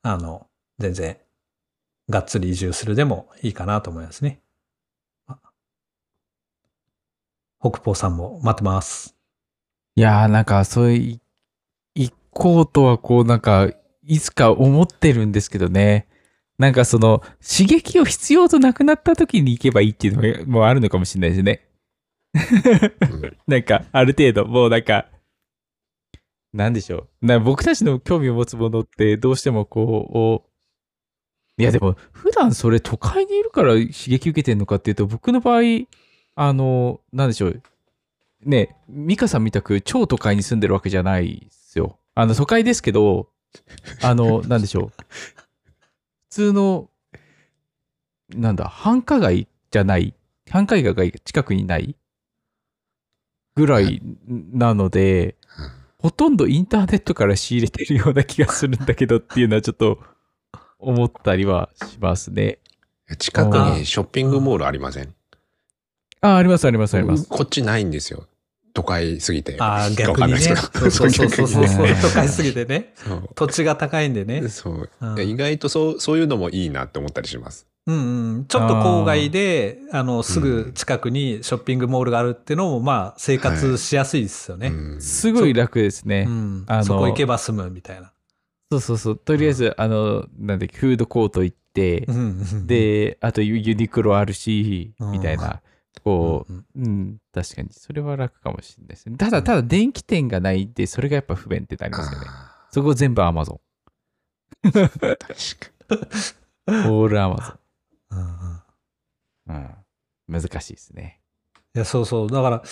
[0.01, 0.47] あの、
[0.79, 1.17] 全然、
[2.11, 4.41] がっつり移住するでもいいかなと思いますね。
[5.27, 5.39] あ。
[7.59, 9.15] 北方さんも待ってます。
[9.95, 11.21] いやーなんかそういう
[11.95, 13.69] 行こうとはこうなんか
[14.03, 16.07] いつか思ってるんですけどね。
[16.57, 21.67] なんかその刺激を必要となくなった時に行けばいいっていうのももうあるのかもしれないですね。
[23.11, 23.37] うん。
[23.47, 25.07] なんかある程度もうなんか
[26.53, 27.25] なんでしょう。
[27.25, 30.50] な僕たちの興味を持つものってどうしてもこう
[31.57, 35.61] いやでも普段それ都会にいるから刺激受けてんのかっていうと僕の場合
[36.35, 37.61] あのなんでしょう。
[38.43, 41.97] ね美香さんみたく超都会に住んでるわけじゃないですよ。
[42.15, 43.29] あの都会ですけど
[44.01, 45.03] あの なんでしょう。
[46.29, 46.89] 普通の
[48.29, 50.15] なんだ繁華街じゃない
[50.49, 51.95] 繁華街が近くにない
[53.55, 55.35] ぐらいなので、
[55.97, 59.99] ほとんどインターネットから仕入れてるような気がするんだけどっていうのはちょっと
[60.81, 62.59] 思ったりはしますね。
[63.17, 65.13] 近くにショッピングモールありません？
[66.21, 67.27] あ、ありますありますあります。
[67.27, 68.27] こっちないんですよ。
[68.73, 69.57] 都会すぎて。
[69.59, 70.15] ああ、わ逆にね。
[70.15, 71.87] かんないですけど そうそうそうそうそう。
[72.01, 72.93] 都会すぎてね。
[72.95, 74.47] そう土地が高いんでね。
[74.47, 77.67] そううん意外とそうそういうのもいいなって思ったりします。
[77.87, 78.45] うんうん。
[78.45, 84.67] ちょっと郊外で、あの、すぐ近くにショッピングモールがあるっていうのも、まあ、生活しやすいですよね。
[84.67, 86.25] うんすごい楽ですね。
[86.27, 88.10] うんあのそこ行けば済むみたいな。
[88.71, 89.17] そうそうそう。
[89.17, 92.07] とりあえず、あの、なんだっけ、フードコート行って、
[92.65, 95.61] で、あとユユニクロあるし、うんみたいな。
[96.05, 97.67] こうんう、うん、確かに。
[97.71, 99.17] それは楽かもしれないですね。
[99.17, 102.25] ただ、ただ、電気店がないんで、それがやっぱ不便ってなりますよね。
[102.29, 105.27] あそこ全部アマゾー確か
[106.71, 106.91] ン。
[106.93, 107.53] オールアマゾ
[108.15, 108.63] ン。
[109.47, 110.41] うん。
[110.41, 111.19] 難しいですね。
[111.75, 112.31] いや、そうそう。
[112.31, 112.63] だから、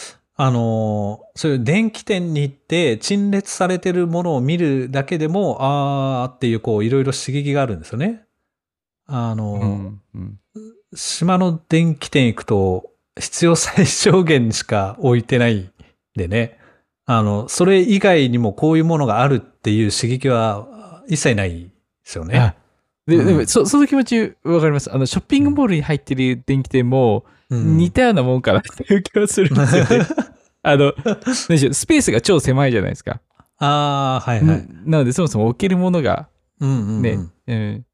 [0.42, 8.24] あのーそういう電気店に行って陳列されてるものを見るだけでも、あーっていう、こう、いろいろ刺激があるんですよね。
[9.06, 10.02] あのーうん。
[10.16, 10.40] うん。
[10.96, 15.72] 島の電気店行くと、必要最小限しか置いてないん
[16.16, 16.58] でね。
[17.06, 21.70] あの、それ以外にもこういうものがあるっていう刺激は一切ないで
[22.04, 22.56] すよねあ。
[23.10, 24.94] で、うんでもそ、その気持ちわかります？
[24.94, 30.06] あの、ショッピングモールに入ってる電気店も、うん似たようなもんかなって いう気がするんですよね。
[30.62, 31.16] あの、何
[31.50, 33.22] でしょう、スペースが超狭いじゃないですか。
[33.58, 34.68] ああ、はいはい。
[34.86, 36.30] なので、そもそも置けるものが
[36.60, 37.86] ね、うん。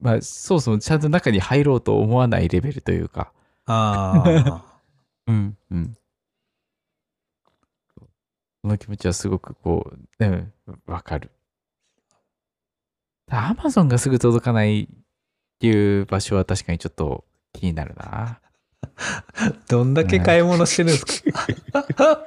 [0.00, 3.32] まあ、そもそもちゃんと中に入ろうと思わないレベルというか。
[3.66, 4.64] ああ。
[5.26, 5.96] うん、うん。
[8.62, 10.52] その気持ちはすごくこう、うん、
[10.86, 11.30] わかる。
[13.30, 14.86] アマゾンがすぐ届かないっ
[15.60, 18.40] ていう場所は確かにちょっと気になるな。
[19.68, 21.22] どんだけ買い物してるんです
[21.94, 22.24] か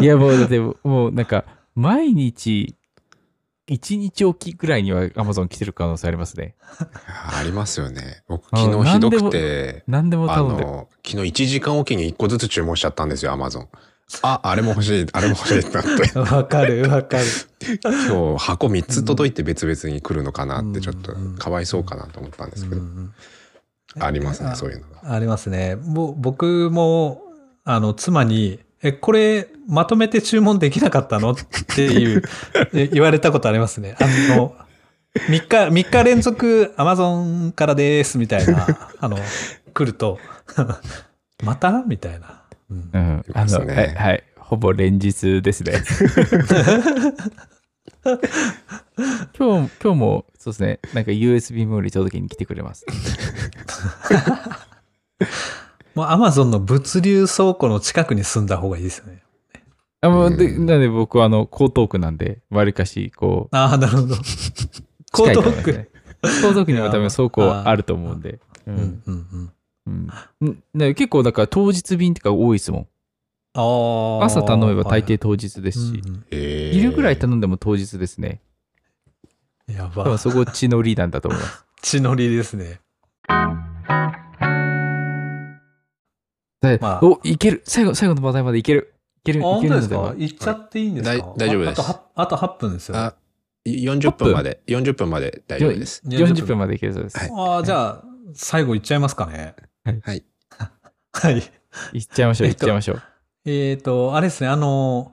[0.00, 1.44] いやもうだってもうなんか
[1.74, 2.76] 毎日
[3.68, 6.54] 1日おきぐらいにはアマゾン来てる可能性ありますね。
[7.08, 8.22] ありますよね。
[8.28, 10.68] 僕あ昨日ひどくて、何でもあ頼んでる。
[10.68, 13.68] の、昨日1時間おきに1個ずつ注文しちゃったんですよ、アマゾン。
[14.22, 16.18] あ、あれも欲しい、あれも欲しいってなって。
[16.18, 17.24] わかるわかる。
[17.82, 23.12] 今日箱3つ届いて別々に来るのかなってちょっとうんかわいそうかなと思ったんですけど、うん
[24.00, 25.14] ありますね、あそういうのが。
[25.14, 25.76] ありますね。
[25.76, 27.22] もう僕も、
[27.64, 31.36] あの、妻に、え、これ、まとめて注文できなかったのっ
[31.74, 32.22] ていう、
[32.74, 33.96] え言われたことありますね。
[34.00, 34.54] あの、
[35.28, 39.16] 3日、3日連続 Amazon からです、みたいな、あの、
[39.72, 40.18] 来ると、
[41.42, 41.84] また？
[41.86, 42.43] みたいな。
[42.70, 43.24] うんうん。
[43.34, 44.22] あの、はい、はい。
[44.38, 45.82] ほぼ連日ですね。
[49.36, 50.80] 今日、今日も、そうですね。
[50.92, 52.84] なんか USB メモリ届けに来てくれます。
[55.94, 59.22] もう Amazon の物流倉庫の近くに住んだ方がいいですよね。
[60.00, 64.16] あもうでうんなんで僕はあの、江東区なんで、わりかし、こう、ああ、なるほど。
[64.16, 65.88] 江東区。
[66.22, 68.40] 江東区にも多分倉庫あると思うんで。
[68.66, 69.52] ううんんうんうん。
[69.86, 70.08] うん
[70.94, 72.88] 結構だから当日便とか多いですもん。
[73.56, 74.24] ああ。
[74.26, 78.40] 朝頼めば大抵当日ですし、うんえー昼ぐらい頼んでも当日ですね。
[79.68, 80.18] うんやば。
[80.18, 81.64] そこ血のりなんだと思います。
[81.82, 82.80] 血のりですね。
[86.60, 88.94] でまあお、いける最後、最後の話題までいける。
[89.18, 89.96] いける、い本ける当ですか？
[89.96, 90.14] のでは。
[90.16, 91.82] 行っちゃっていいんですか、はい大大丈夫ですあ
[92.14, 92.96] あとはあと8分ですよ。
[92.96, 93.14] ああ、
[93.66, 96.02] 40分まで、40分まで大丈夫です。
[96.06, 97.18] 40分までいけるそうです。
[97.18, 98.04] はいあー、じゃあ、
[98.34, 99.54] 最後行っちゃいますかね。
[99.84, 100.00] はい。
[101.12, 101.38] はい。
[101.92, 103.02] いっちゃいましょう、いえっちゃいましょう。
[103.44, 105.12] えっ、と、あれですね、あの、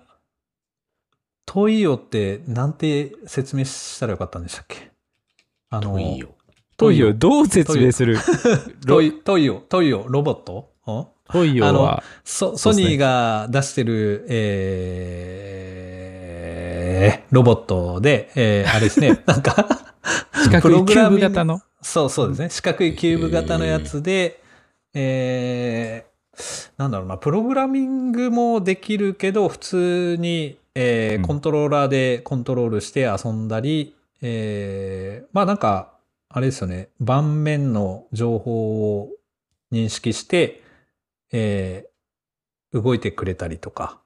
[1.45, 4.91] トイオってなんて説明したらよかったんでしたっけ？
[5.69, 6.29] あの、いいよ。
[6.77, 8.17] トイオ、どう説明する？
[8.87, 10.71] トイトイオ、トイオ、ロボット？
[10.87, 11.07] ん？
[11.31, 19.67] トイオは、ソソニーが出してる、えー、ロボットで、えー、あれですね、 なんか、
[20.33, 21.61] 四角いキューブ型の？
[21.81, 22.49] そうそうですね。
[22.49, 24.40] 四角いキューブ型のやつで、
[24.93, 35.93] えー、なんだろうな、プログラミングもできるけど、普通に、えーうんコントローラーでコントロールして遊んだり、えー、まあなんか、
[36.29, 39.09] あれですよね、盤面の情報を
[39.71, 40.61] 認識して、
[41.31, 41.91] えー
[42.73, 43.99] 動いてくれたりとか、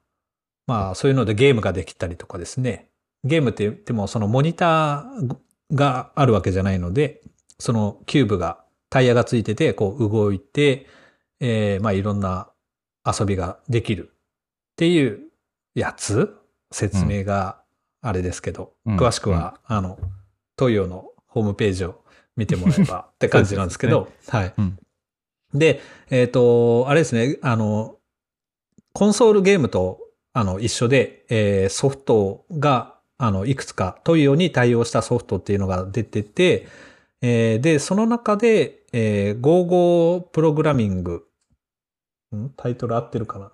[0.66, 2.88] まあそういうのでゲームができたりとかですね。
[3.24, 5.36] ゲームって言ってもそのモニター
[5.72, 7.22] があるわけじゃないので、
[7.58, 8.58] そのキューブが、
[8.90, 10.86] タイヤがついてて、こう動いて、
[11.40, 12.50] えーまあいろんな
[13.04, 14.12] 遊びができるっ
[14.76, 15.20] ていう
[15.74, 16.36] やつ？
[16.72, 17.62] 説明が
[18.02, 18.96] あれですけど、うん。
[18.96, 19.98] 詳しくは、あの、
[20.56, 22.02] トイオのホームページを
[22.36, 24.54] 見てもらえば って感じなんですけど、はい。
[24.58, 24.78] うん。
[25.54, 25.80] で、
[26.10, 27.96] えっ、と、あれですね、あの、
[28.92, 30.00] コンソールゲームと
[30.32, 36.66] あの一緒で、えーソフトがあのいくつかトイオに対応したソフトっていうのが出てて、
[37.28, 41.26] えーで、その中で、えー、55プログラミング。
[42.32, 42.50] ん？
[42.56, 43.50] タイトル合ってるかな？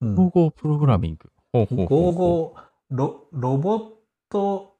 [0.00, 0.12] うん。
[0.14, 1.30] 統合プログラミング。
[1.52, 3.90] ほうほうほうほう55ロロボッ
[4.28, 4.74] ト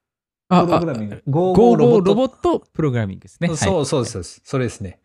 [0.49, 1.23] あプログラミング。
[1.29, 3.49] 55 55ロボットロボットプログラミングですね。
[3.55, 4.41] そうはいそうですそうです。
[4.45, 5.01] それですね。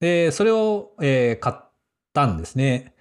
[0.00, 1.56] で、それを、えー買っ
[2.12, 2.94] たんですね。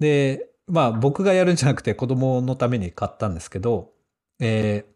[0.00, 3.94] で、まあ僕がやるんじゃなくて子供のために買ったんですけど、
[4.38, 4.92] えー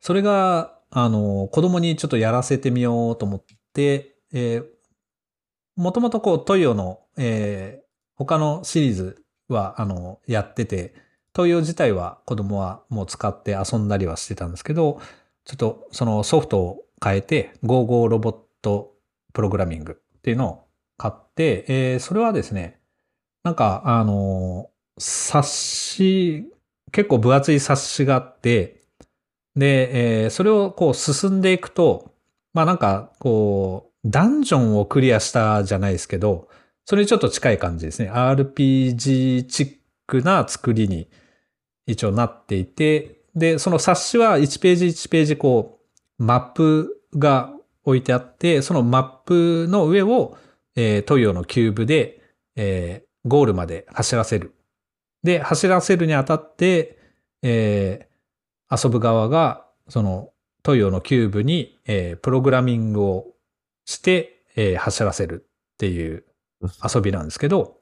[0.00, 4.66] それが、あの、子供にちょっとやらせてみようと思って、えー
[5.74, 7.82] もともとこうトイオの、えー
[8.14, 10.94] 他のシリーズは、あの、やってて、
[11.32, 15.00] トイオ自体は子供はもう使って遊んだりはしてたんですけど、
[15.44, 18.94] ちょっとそのソフトを変えて、55ロボット
[19.32, 20.68] プログラミングっていうのを
[20.98, 22.78] 買って、えーそれはですね、
[23.42, 26.52] なんか、あの、冊子、
[26.92, 28.81] 結構分厚い冊子があって、
[29.56, 32.12] で、えーそれをこう進んでいくと、
[32.54, 36.48] まあなんか、こう、ダンジョンをクリアしたじゃないですけど、
[36.84, 38.10] それにちょっと近い感じですね。
[38.10, 39.76] RPG チッ
[40.06, 41.08] クな作りに
[41.86, 45.80] 一応なっていて、で、その冊子は1ページ1ページこ
[46.18, 47.52] う、マップが
[47.84, 50.36] 置いてあって、そのマップの上を、
[50.76, 52.20] えー toio のキューブで、
[52.56, 54.52] えーゴールまで走らせる。
[55.22, 56.98] で、走らせるにあたって、
[57.42, 58.11] えー
[58.72, 60.30] 遊ぶ側が、その
[60.62, 63.26] toio のキューブに、えープログラミングを
[63.84, 66.24] して、えー走らせるっていう
[66.94, 67.78] 遊びなんですけど、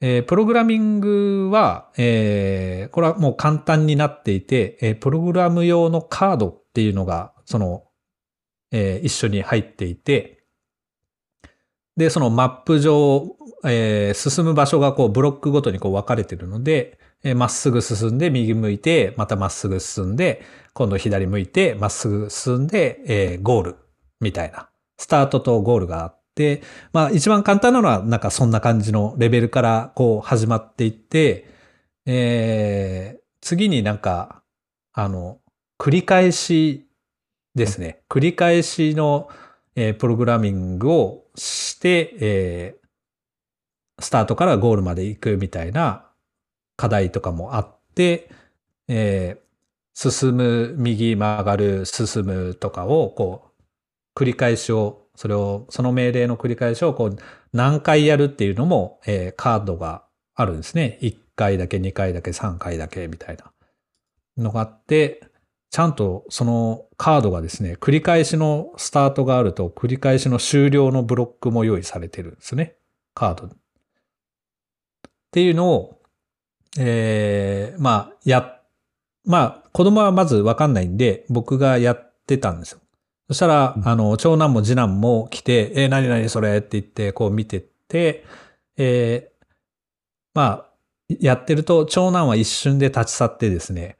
[0.00, 7.84] えープログラミングは、えーこれはもう簡単になっていて、えープログラム用のカードっていうのが、その、
[8.70, 10.44] えー一緒に入っていて、
[11.96, 16.98] で、そのマップ上、えー進む場所がこうブロックごとにこう分かれてるので、
[17.34, 20.42] まっすぐ進んで右向いて、またまっすぐ進んで、
[20.72, 23.76] 今度左向いて、まっすぐ進んで、えゴール
[24.20, 24.68] みたいな。
[24.98, 26.62] スタートとゴールがあって、
[26.92, 31.48] まあ一番簡単なのはなんかそんな感じのレベルからこう始まっていって、
[32.06, 34.42] えー次になんか、
[34.92, 35.38] あの、
[35.78, 36.88] 繰り返し
[37.54, 38.02] ですね。
[38.08, 39.28] 繰り返しの、
[39.76, 42.88] えープログラミングをして、えー
[44.00, 46.07] スタートからゴールまで行くみたいな
[46.78, 48.30] 課題とかもあって、
[48.88, 49.48] えー
[50.00, 57.16] 進む、右曲がる、進むとかを、こう、繰り返しを、それを、その命令の繰り返しを、こう、
[57.52, 60.04] 何回やるっていうのも、えーカードが
[60.36, 61.00] あるんですね。
[61.02, 63.52] 1回だけ、2回だけ、3回だけ、みたいな
[64.36, 65.20] のがあって、
[65.70, 72.76] ちゃんとそのカードがですね、繰り返しのスタートがあると、繰り返しの終了のブロックも用意されてるんですね。
[73.14, 73.46] カード。
[73.48, 73.50] っ
[75.32, 75.97] ていうのを、
[76.78, 78.60] えー、まあ、や、
[79.24, 82.80] まあ、子供はまずわかんないんで、僕がやってたんですよ。
[83.28, 88.24] そしたら、うんあの、長男も次男も来て、えー、何々それって言って、こう見てって、
[88.76, 89.44] えー、
[90.34, 90.68] まあ、
[91.20, 93.96] やってると、長男は一瞬で立ち去ってですね、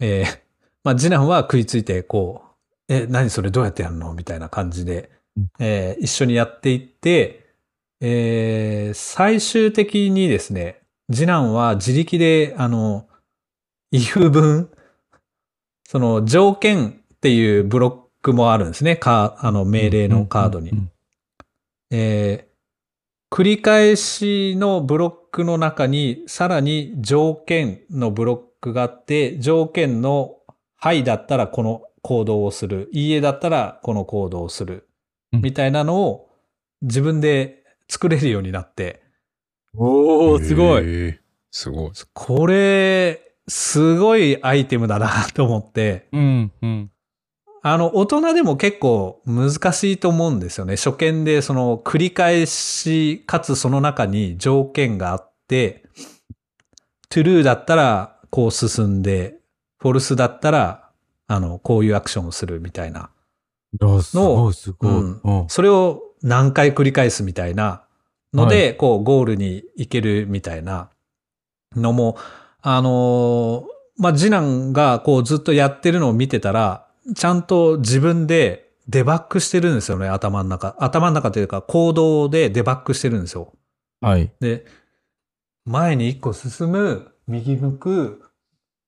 [0.00, 0.40] えー、
[0.84, 2.42] まあ、次男は食いついて、こ
[2.88, 7.46] う、え、何それどうやってやるのみたいな感じでうん、えー一緒にやっていって、
[8.00, 13.06] えー最終的にですね、次男は自力で、あの、
[13.92, 14.70] if 文、
[15.86, 18.96] その条件っていうブロックもあるんですね。
[18.96, 20.72] か、あの命令のカードに。
[21.90, 22.54] えー
[23.34, 30.36] 繰り返しのブロックの中にさらに条件のブロックがあって、条件の
[30.76, 34.88] はいだったらこの行動をする、いいえだったらこの行動をする、
[35.32, 35.40] うん。
[35.40, 36.30] みたいなのを
[36.82, 39.02] 自分で作れるようになって、
[39.76, 41.18] おー、すごい。
[41.50, 41.92] すごい。
[42.12, 46.90] これ、すごいアイテムだなと思って、うん、うん。
[47.62, 50.76] あの、大人でも結構難しいと思うんですよね。
[50.76, 55.84] 初見でその繰り返し、かつその中に条件があって、
[57.10, 59.36] true だったらこう進んで、
[59.80, 60.90] false だったら、
[61.26, 63.10] あの、こういうアクションをするみたいな。
[63.80, 64.90] いやすごい、すごい。
[64.90, 67.83] うんうんそれを何回繰り返すみたいな
[68.34, 70.90] ので、こう、ゴールに行けるみたいな
[71.76, 72.16] のも、
[72.60, 80.76] あのーまあ、次男がこうずっとやってるのを見てたら、ちゃんと自分でデバッグしてるんですよね、頭の中。
[80.78, 83.52] 頭の中というか、行動でデバッグしてるんですよ。
[84.00, 84.30] はい。
[84.40, 84.66] で、
[85.64, 88.22] 前に一個進む、右向く、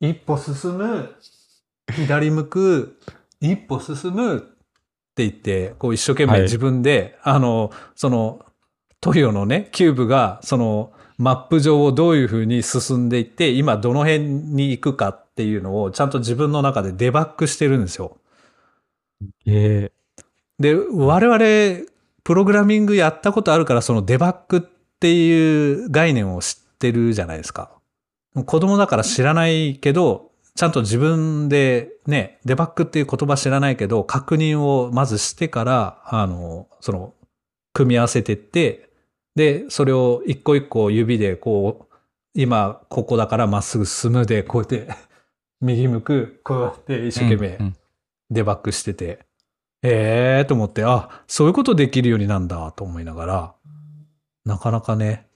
[0.01, 1.14] 一歩進む、
[1.92, 2.99] 左向く、
[3.40, 4.47] 一歩進むって
[5.18, 8.44] 言って、こう一生懸はい命自分で、あの、その、
[9.07, 18.17] トリオのね、キューブが、その、マップ上をどういう風に進んでいって、今どの辺に行くかっていうのを、ちゃんと自分の中でデバッグしてるんですよ。
[19.47, 19.93] え
[20.59, 21.89] で、我々、
[22.25, 24.61] プログラミングやったことあるから、そのデバッグっ
[24.99, 27.71] ていう概念を知ってるじゃないですか。
[28.45, 37.15] 子供だから知らないけど、ちゃんと自分でね、デバッグっていう言葉知らないけど、確認をまずしてから、あの、その、
[37.73, 38.86] 組み合わせてって、
[39.37, 41.97] で、それを一個一個指でこう、
[42.34, 44.89] 今ここだからまっすぐ進むで、こうやって、
[45.61, 47.76] 右向く、こうやって一生懸命うんうん。
[48.30, 49.20] デバッグしてて、
[49.82, 53.55] ええーと思って、あ、そういうことできるようになんだと思いながら、
[54.45, 55.28] なかなかね、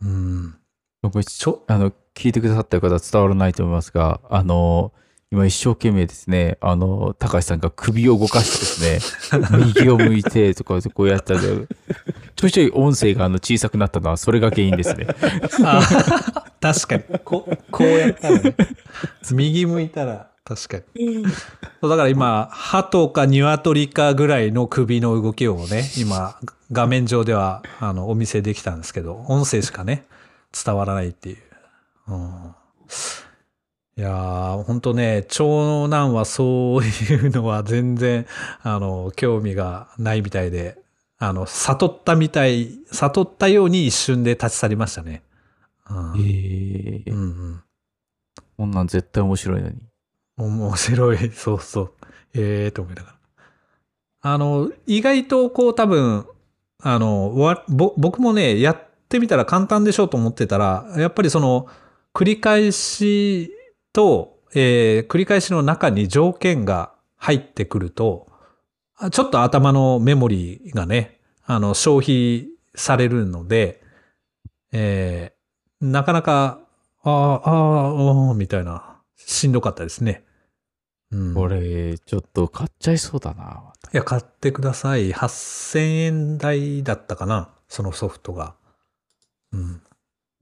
[0.00, 0.54] うん、
[1.02, 4.92] これちょ、あの、聞いてくださった方は伝わらないと思いますが、あの、
[5.32, 9.38] 今一生懸命ですね、あの、高橋さんが首を動かしてですね、
[9.74, 15.08] 右を向いてとかこうやったら、ちょいちょい音声があの小さくなったのはそれが原因ですね。
[15.64, 15.82] あ
[16.60, 17.02] 確かに。
[17.24, 18.56] ここうやったらね。
[19.32, 21.24] 右向いたら、確かに。
[21.80, 26.38] そうだから今、鳩か鶏かぐらいの首の動きをね、今、
[26.70, 30.04] 画面上では、あの、お見せできたんですけど、音声しかね、
[30.52, 31.36] 伝わらないっていう。
[32.08, 32.54] うん、
[33.98, 38.26] いやー、ほんとね、長男はそういうのは全然、
[38.62, 40.76] あの、興味がないみたいで、
[41.18, 45.22] あの、悟ったみたい、悟ったように一瞬で立ち去りましたね。
[45.88, 47.62] うんええうんうん。
[48.58, 49.76] こんなん絶対面白いのに。
[50.36, 51.16] 面白い。
[51.32, 51.92] そうそう。
[52.34, 53.16] ええと思いながら。
[54.20, 56.26] あの、意外とこう多分、
[56.82, 58.78] あの、わぼ僕もね、やっ
[59.08, 61.66] てみたら簡単でしょうと思ってたら、やっぱりその、
[62.12, 63.55] 繰り返し
[63.96, 68.26] と、えー繰り返しの中に条件が入ってくると、
[68.98, 73.82] あちょっと頭のメモリーがね、あの、消費されるので、
[74.72, 75.36] えー
[75.80, 76.60] なかなか、
[77.02, 80.24] ああ、ああ、ああ、みたいな、しんどかったですね。
[81.10, 81.34] うん。
[81.34, 83.72] これ、ちょっと買っちゃいそうだな。
[83.92, 85.12] いや、買ってください。
[85.12, 88.54] 8000円台だったかなそのソフトが。
[89.52, 89.82] うん。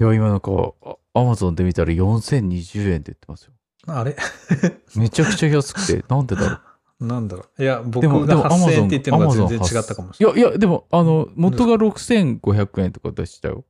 [0.01, 0.75] いや、今なんか、
[1.15, 3.53] アマゾンで見たら4020円って言ってますよ。
[3.87, 4.17] あれ？
[4.97, 6.61] めちゃくちゃ安くて、なんでだろう？
[7.07, 7.63] なんだろう。
[7.63, 10.39] いや、僕がも、ア8000マゾン円って言ってるのが全然違ったかもしれない。
[10.39, 13.65] いや、いや、でも、あの、元が6500円とか出したよ。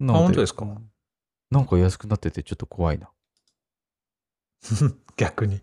[0.00, 0.66] なの本当ですか？
[1.50, 3.08] なんか安くなっててちょっと怖いな。
[5.16, 5.60] 逆に。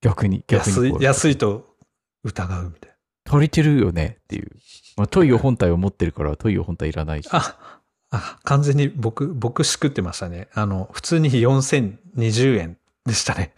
[0.00, 0.96] 逆に、逆に安い。
[1.00, 1.76] 安いと
[2.24, 2.94] 疑うみたい
[3.26, 4.50] 足りてるよねっていう。
[4.96, 7.26] まあ、トイオ本体を持ってるから、トイオ本体いらないし。
[7.32, 7.38] な。
[7.38, 7.73] あ、
[8.16, 10.48] あ、完全に僕、僕しくってましたね。
[10.54, 13.54] あの、普通に4020円でしたね。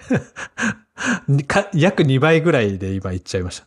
[1.29, 3.67] に か約2倍ぐらいで今言っちゃいました。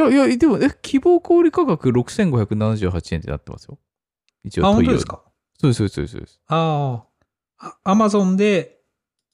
[0.00, 3.78] いや、いや、でも、え、希望小売価格6578円ってなってますよ。
[4.44, 5.22] 一あ、応、トイオ本当ですか？
[5.60, 6.40] そうです、そうです、そうです。
[6.48, 7.02] あ
[7.60, 7.74] あ。
[7.84, 8.78] アマゾンで、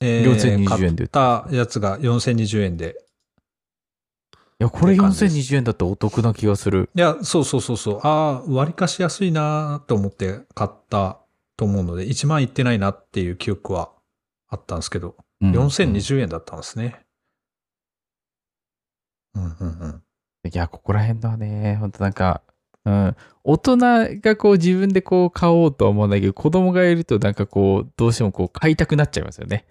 [0.01, 2.97] え4020円で買ったやつが4020円で。
[4.61, 6.89] いや、これって感じです4020円だったらお得な気がする。
[6.95, 8.01] いや、そうそうそうそう。
[8.05, 11.21] ああ、割かし安いなと思って買った
[11.57, 13.91] と思うので、1万いってないなっていう記憶は
[14.49, 17.05] あったんですけど、うん4020円だったんですね。
[19.35, 20.49] うんうんうん。
[20.49, 22.43] いや、ここら辺のはね、ほんとなんか、
[22.85, 23.77] うん、大人
[24.21, 29.67] がこう自分でこう買おうとは思わないけど、子供がいるとなんかこう、どうしてもこう買いたくなっちゃいますよね。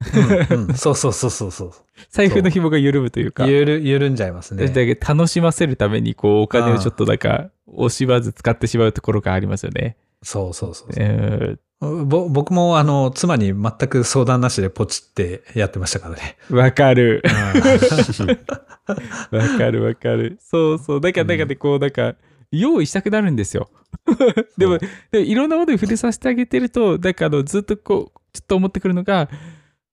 [0.00, 1.72] うんうん、 そうそうそうそうそう。
[2.10, 3.46] 財布の紐が緩むというか。
[3.46, 4.66] ゆる、緩んじゃいますね。
[4.66, 9.96] だけど楽しませるためにこうお金をちょっとなんか惜しまず使ってしまうところがありますよね。
[10.22, 11.04] そうそうそうそう。
[11.04, 16.36] えぼ僕もあの、妻に全く相談なしでポチってやってましたからね。
[16.50, 17.22] ーわかる。
[17.24, 17.30] うん
[19.38, 20.38] わかるわかる。
[20.42, 21.00] そうそう。
[21.00, 22.16] だから、だからね、こうなんか、
[22.52, 23.70] 用意したくなるんですよ。
[24.58, 29.30] でも、でもいろんなものに触れさせてあげてると、なんかあの、ずっとこう、ちょっと思ってくるのが、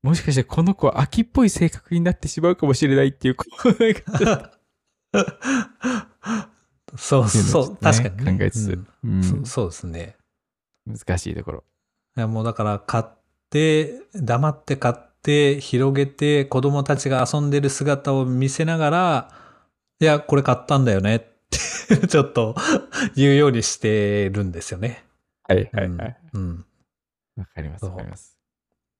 [0.07, 4.51] もしかしてこの子は秋っぽい性格になってしまうかもしれないっていう、 こう、なんかちょっ
[6.85, 10.15] とそうそう、ね確かにね、考えつつ、うんうんそそうですね。
[10.85, 11.63] 難しいところ。
[12.15, 13.05] いやもうだから買っ
[13.49, 19.31] て、黙って買って、広げて、子供たちが遊んでる姿を見せながら、
[19.99, 21.19] いや、これ買ったんだよねっ
[21.89, 22.55] て、 ちょっと
[23.15, 25.05] 言うようにしてるんですよね。
[25.43, 26.17] はいはいはい。
[26.33, 26.41] うん。
[26.41, 26.65] うん
[27.37, 28.36] わかりますわかります。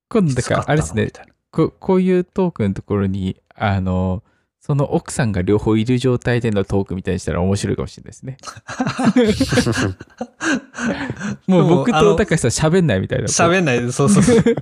[0.10, 1.12] 今度だから、あれですね
[1.51, 4.24] ここういうトークのところに、あの、
[4.60, 8.36] その奥さんが両方いる状態でのトークみたいにしたら面白いかもしれないですね。
[11.47, 13.26] もう僕と高橋さん喋んないみたいな。
[13.28, 13.91] 喋んない。
[13.93, 14.43] そうそうそう。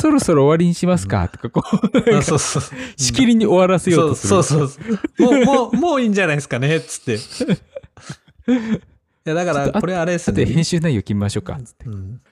[0.00, 1.28] そろそろ終わりにしますか？
[1.28, 1.66] とか、こう、
[2.16, 2.62] あそうそう。
[2.96, 4.30] しきりに終わらせようとする。
[4.30, 4.80] そうそうそ
[5.18, 5.22] う。
[5.22, 7.16] もう、もう、もういいんじゃないですかね、つって。
[7.16, 7.18] い
[9.24, 10.46] や、だから、これあれですね。
[10.46, 11.60] 編集内容決めましょうか。
[11.62, 12.22] つってうん。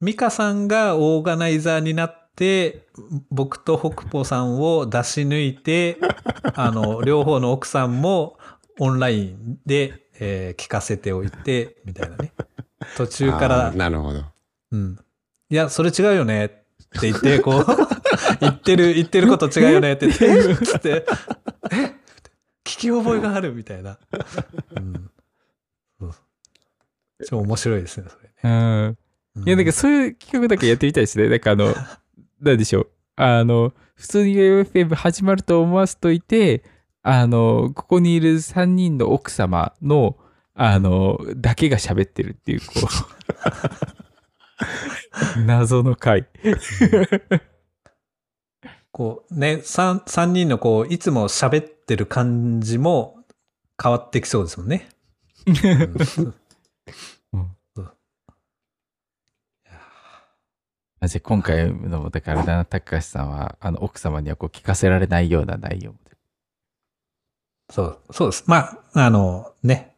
[0.00, 2.86] ミカさんがオーガナイザーになって、
[3.30, 5.98] 僕と北ポさんを出し抜いて、
[6.54, 8.38] あの、両方の奥さんも
[8.78, 12.32] オンラインで、えー聞かせておいて、みたいなね。
[12.96, 14.24] 途中かあらー、なるほど。
[14.72, 14.98] うん。
[15.50, 16.48] いや、それ違うよねっ
[17.00, 17.66] て言って、こう、
[18.40, 20.52] 言ってる、言ってること違うよねって言って、え？
[20.76, 21.06] って、
[21.72, 21.94] え？
[22.64, 23.98] 聞き覚えがあるみたいな。
[24.76, 25.10] うん。
[26.00, 26.14] そう
[27.26, 28.34] 超面白いですね、それね。
[28.42, 28.48] う
[28.90, 28.98] ん。
[29.44, 31.28] いや、なんかそういう企画だけやってみたいですね。
[31.30, 31.74] なんかあの、
[32.40, 32.88] なんでしょう。
[33.16, 36.64] あの、普通に UFM 始まると思わせといて、
[37.02, 40.16] あの、ここにいる3人の奥様の、
[40.54, 42.66] あの、だけが喋ってるっていう、こ
[45.36, 46.26] う、 謎の回。
[48.90, 53.18] こうね、三三人のこう、いつも喋ってる感じも
[53.82, 54.88] 変わってきそうですもんね。
[56.18, 56.34] うん
[61.06, 66.16] あじゃあ今回の、だから、な高橋さんは、あの、奥様にはこう聞かせられないような内容で。
[67.70, 68.44] そう、そうです。
[68.46, 69.96] まあ、あの、ね。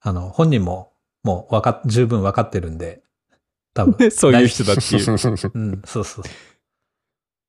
[0.00, 0.90] あの、本人も
[1.22, 3.02] もうわかっ、十分分かってるんで、
[3.74, 4.10] 多分。
[4.10, 5.50] そういう人だっていう。
[5.54, 6.24] うん、そうそう。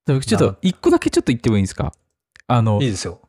[0.05, 1.93] でもちょっと、一個だけちょっと言ってもいいですか？
[2.47, 3.21] あのいい、ですよ。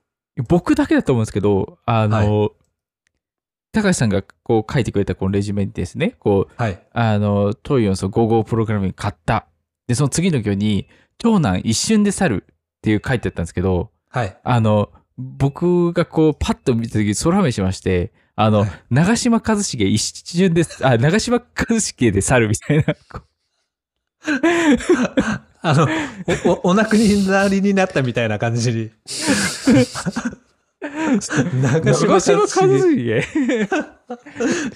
[0.48, 2.52] 僕だけだと思うんですけど、あの、
[3.72, 6.82] 高橋さんがこう書いてくれたこのレジュメにですね、こう、はい。
[6.92, 9.46] あの、トイオンその55プログラミング買った。
[9.86, 14.36] で、その次の行に、長男一瞬で去るっていう書いてあったんですけど、はい。
[14.42, 22.94] あの、僕がこう、パッと見た時、空目しまして、あの、はい長嶋一茂一瞬で、あ、長嶋一茂で去るみたいな。
[23.10, 23.22] こ
[25.64, 25.88] あの、
[26.46, 28.84] お、お、お亡くなりになったみたいな感じに。
[28.84, 28.92] う
[31.62, 33.24] 長嶋一茂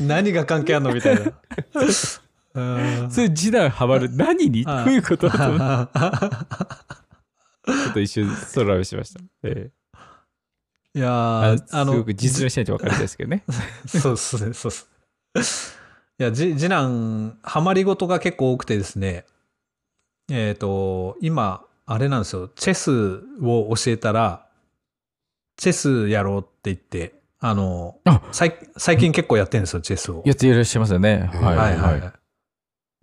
[0.07, 1.33] 何が関係あんのみたいな。
[2.57, 4.11] うんそういう示談はまる。
[4.15, 4.65] 何に？
[4.65, 5.29] どあういうこと？
[5.31, 5.37] ちょ
[7.91, 9.21] っと一瞬空目しました。
[9.43, 9.77] ええ
[10.95, 13.45] いやあの、すごく実践しないと分かりたいですけどね。
[13.87, 14.73] そうっすね、そう
[15.39, 15.79] っす。
[16.19, 19.27] いや、じ次男、ハマりごとが結構多くてですね、
[20.31, 22.91] えっ、と、今、あれなんですよ、チェス
[23.45, 24.47] を教えたら、
[25.59, 30.23] チェスやろうって言って、あの、あ最最近結構やってるんですよ、チェスを。
[30.25, 31.29] やっていらっしゃいますよね。
[31.35, 32.13] はいはいはい。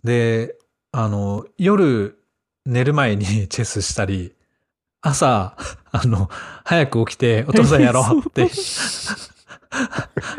[0.04, 0.56] で、
[0.92, 2.18] あの、夜
[2.66, 4.34] 寝る前に チェスしたり、
[5.00, 5.56] 朝、
[5.90, 6.28] あの、
[6.64, 8.48] 早く起きてお父さんやろうって。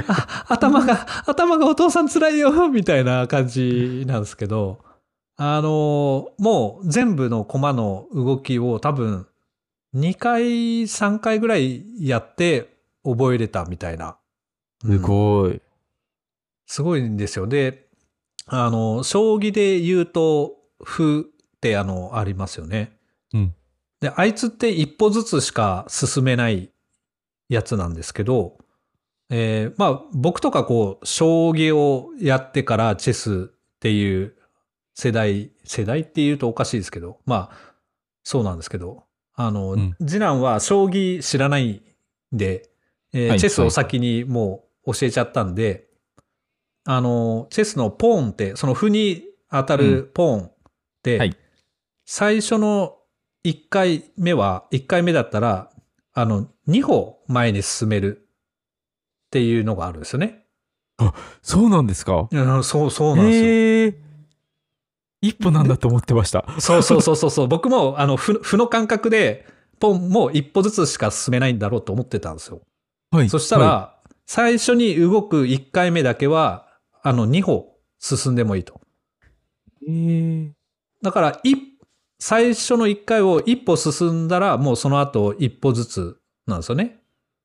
[0.08, 4.80] あ頭が、頭がお父さん辛いよみたいな感じなんですけど、
[5.36, 9.28] あの、もう全部のコマの動きを多分
[9.94, 14.18] 2回、3回ぐらいやって覚えれたみたいな。
[14.82, 15.62] すごい。
[16.66, 17.48] すごいんですよ。
[17.48, 17.85] で、
[18.46, 22.98] あの、将棋で言うと、歩ってあの、ありますよね。
[23.34, 23.56] うん。
[24.00, 26.72] で、あいつって一歩ずつしか進めない
[27.50, 28.58] やつなんですけど、
[29.30, 34.36] えーまあ、僕とかこう、将棋をやってからチェスっていう
[34.94, 37.74] 世代、世代っていうとおかしいですけど、まあ、
[38.24, 41.82] そうなんですけど、あの、うん次男は将棋知らないん
[42.32, 42.70] で、
[43.14, 45.85] えーはいチェスを先にもう教えちゃったんで、
[46.86, 50.52] あの、チェスのポーンって、その歩に当たるポーンっ
[51.04, 51.36] て、はい
[52.08, 52.98] 最初の
[53.44, 55.72] 1回目は、1回目だったら、
[56.14, 60.46] あの、2歩前に進めるっていうのがあるんですよね。
[61.42, 62.28] そうなんですか？
[62.32, 63.46] うんそう、そうなんですよ。
[63.46, 63.96] へえ。
[65.22, 66.46] 一歩なんだと思ってました。
[66.60, 67.48] そうそうそうそうそう。
[67.48, 69.48] 僕も、あの、負負の感覚で、
[69.80, 72.62] ポンも一歩ずつしか進めないんだろうと思ってたんですよ。
[73.10, 73.30] はい。
[73.30, 73.96] そしたら、は
[74.28, 76.65] 最初に動く1回目だけは、
[77.06, 78.82] あの、2歩進んでもいいと。
[79.88, 80.52] え。
[81.04, 81.56] だから、い
[82.18, 86.98] 最初の1回を一歩進んだら、もうその後一歩ずつなんですよね。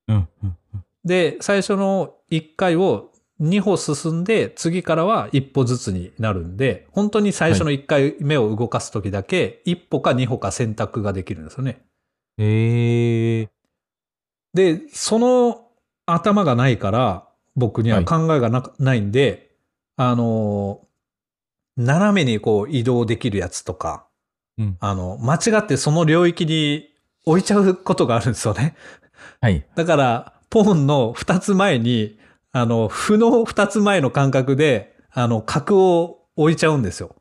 [0.09, 0.85] うんうんうん。
[1.05, 3.11] で、最初の1回を
[3.43, 11.83] 2歩進んで、次からは一歩ずつになるんで、本当に最初の1回目を動かすときだけ、1歩か2歩か選択ができるんですよね。
[12.39, 13.49] へえ。
[14.55, 15.69] で、その
[16.07, 19.50] 頭がないから、僕には考えがな,、ないんで、
[20.03, 20.81] あの、
[21.77, 24.07] 斜めにこう移動できるやつとか、
[24.57, 26.89] うんあの、間違ってその領域に
[27.27, 28.77] 置いちゃうことがあるんですよね。
[29.43, 29.67] はい。
[29.75, 32.19] だから、ポーンの2つ前に、
[32.51, 37.15] あの、歩の2つ前の感覚で、あの、角を置いちゃうんですよ。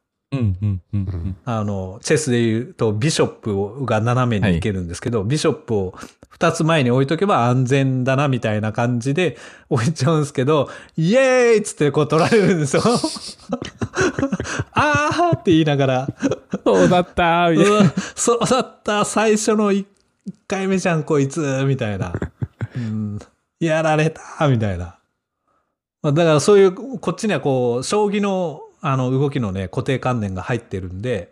[1.45, 5.93] あの、チェスで言うと、ビショップが斜めに行けるんですけど、ビショップを
[6.37, 9.37] 2つ前に置いとけば安全だな、みたいな感じで
[9.69, 11.23] 置いちゃうんですけど、イエー
[11.53, 12.83] イっつってこう取られるんですよ。
[14.73, 16.07] あーって言いながら、
[16.63, 17.79] そうだったーみたいな。
[17.79, 19.85] うんそうだった、最初の1
[20.47, 22.13] 回目じゃん、こいつ、みたいな。
[22.75, 23.19] うん、
[23.59, 24.99] やられた、みたいな。
[26.03, 31.31] まあだからそういう、こっちにはこう、将棋のあの動きのね、固定観念が入ってるんで、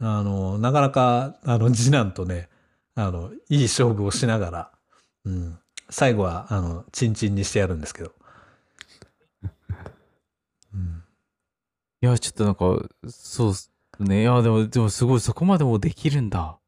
[0.00, 2.48] あの、なかなか、あの、次男とね、
[2.94, 4.70] あの、いい勝負をしながら、
[5.24, 5.58] うん、
[5.90, 8.12] 最後は、あの、チンチンにしてやるんですけど。
[10.74, 11.02] うん
[12.00, 14.22] いや、ちょっとなんか、そうっすね。
[14.22, 16.58] いや、でも、でもすごい、そこまでもできるんだ。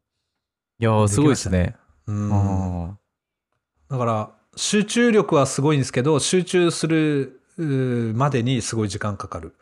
[0.81, 1.77] いや、すごいですね。
[2.07, 2.99] うんあ
[3.89, 7.41] だから、集中力はすごいんですけど、集中する
[8.17, 9.55] までにすごい時間かかる。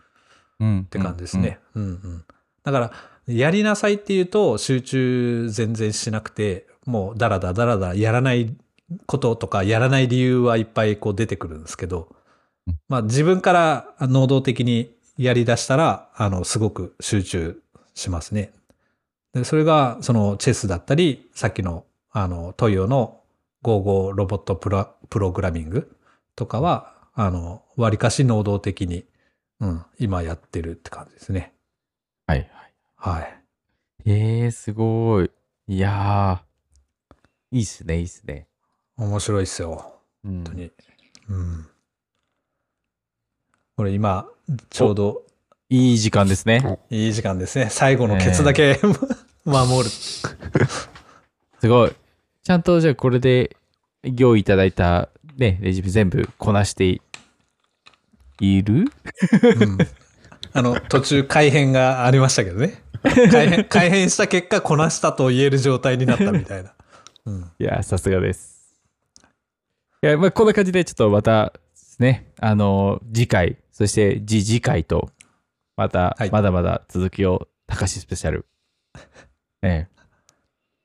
[0.63, 1.59] っって感じですね。
[1.75, 2.25] うんうん
[2.65, 2.93] だから、
[3.27, 8.55] やりなさいっていうと、集中全然しなくて、もうダラダラダラダラやらない
[9.07, 12.09] こととか、やらない理由はいっぱいこう出てくるんですけど
[12.67, 17.63] うん、まあ自分から能動的にやり出したら、あの、すごく集中
[17.95, 18.53] しますね。
[19.35, 23.21] でそれが、そのチェスだったり、さっきの、あの、トイオの
[23.65, 25.91] 55ロボットプロプログラミング
[26.37, 29.05] とかは、あの、割かし能動的に
[29.61, 31.53] うん、今やってるって感じですね。
[32.27, 32.51] はい。
[32.97, 33.43] はい。
[34.07, 35.31] えー、すごい。
[35.67, 38.47] いやー、いいっすね、いいっすね。
[38.97, 39.95] 面白いっすよ。
[40.25, 40.73] うん本当に。
[41.29, 41.67] うん。
[43.77, 44.29] これ今、
[44.71, 45.23] ちょうど
[45.69, 46.79] いい時間ですね。
[46.91, 47.69] いい時間ですね。
[47.71, 48.81] 最後のケツだけ、
[49.45, 49.91] 守る。
[49.91, 50.23] す
[51.63, 51.93] ごい。
[52.43, 53.57] ちゃんとじゃあこれで
[54.03, 57.01] 用意いただいたね、レシピ全部こなして
[58.41, 58.85] いる？
[59.61, 59.79] うん
[60.53, 62.83] あの、途中改変がありましたけどね。
[63.31, 66.73] 改変、 改変した結果、こなしたと言える状態になったみたいな。
[67.27, 67.51] うん。
[67.59, 68.75] いや、さすがです。
[70.03, 75.11] いや、まあ、こんな感じでちょっとまたですね、あの、次回、そして次次回と、
[75.77, 78.47] またはい、まだまだ続きを、高しスペシャル。
[79.63, 79.87] え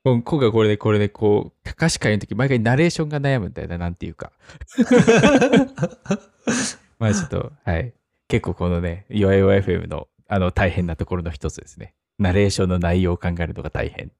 [0.03, 4.33] 今回これで、これで、こう、高し会の時、毎回ナレーションが悩むんだよな、なんていうか。
[7.03, 7.93] まあちょっと、はい。
[8.27, 11.93] 結構このね、弱々 FM の、あの、大変なところの一つですね。
[12.17, 14.11] ナレーションの内容を考えるのが大変。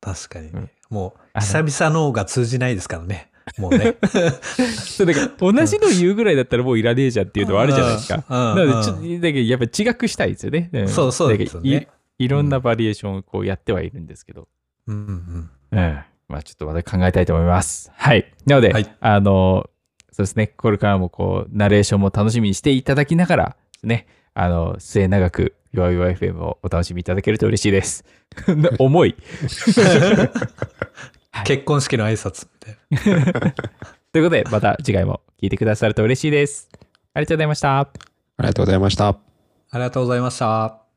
[0.00, 0.52] 確かにね。
[0.54, 3.30] うんもう、久々の方が通じないですからね。
[3.58, 3.96] もうね。
[4.84, 8.16] そうだから同じの言うぐらいだったらもういらねえじゃんっていうのはあるじゃないですか。
[8.16, 8.22] うん。
[8.28, 10.70] なうんのでちょっと、だけどやっぱ違くしたいですよね。
[10.82, 11.88] んそうそうですよね
[12.18, 14.48] いいろんなバリエーションをこうやってはいるんですけど。
[14.88, 16.04] うんうんうん。
[16.28, 17.92] まあちょっとまた考えたいと思います。
[17.94, 18.32] はい。
[18.46, 19.70] なので、はいあの、
[20.12, 20.48] そうですね。
[20.48, 28.04] これからもこう、ナレーションも楽しみにしていただきながら、ね、あの、末永く、弱々 FM をお楽しみいただけると嬉しいです。
[28.78, 29.16] 重い。
[31.32, 32.48] はい結婚式の挨拶
[32.92, 33.32] みたいな。
[34.12, 36.68] ということで、また次回も聞いてくださると嬉しいです。
[37.14, 37.78] ありがとうございました。
[37.78, 37.88] あ
[38.40, 39.08] りがとうございました。
[39.08, 39.16] あ
[39.74, 40.89] りがとうございました。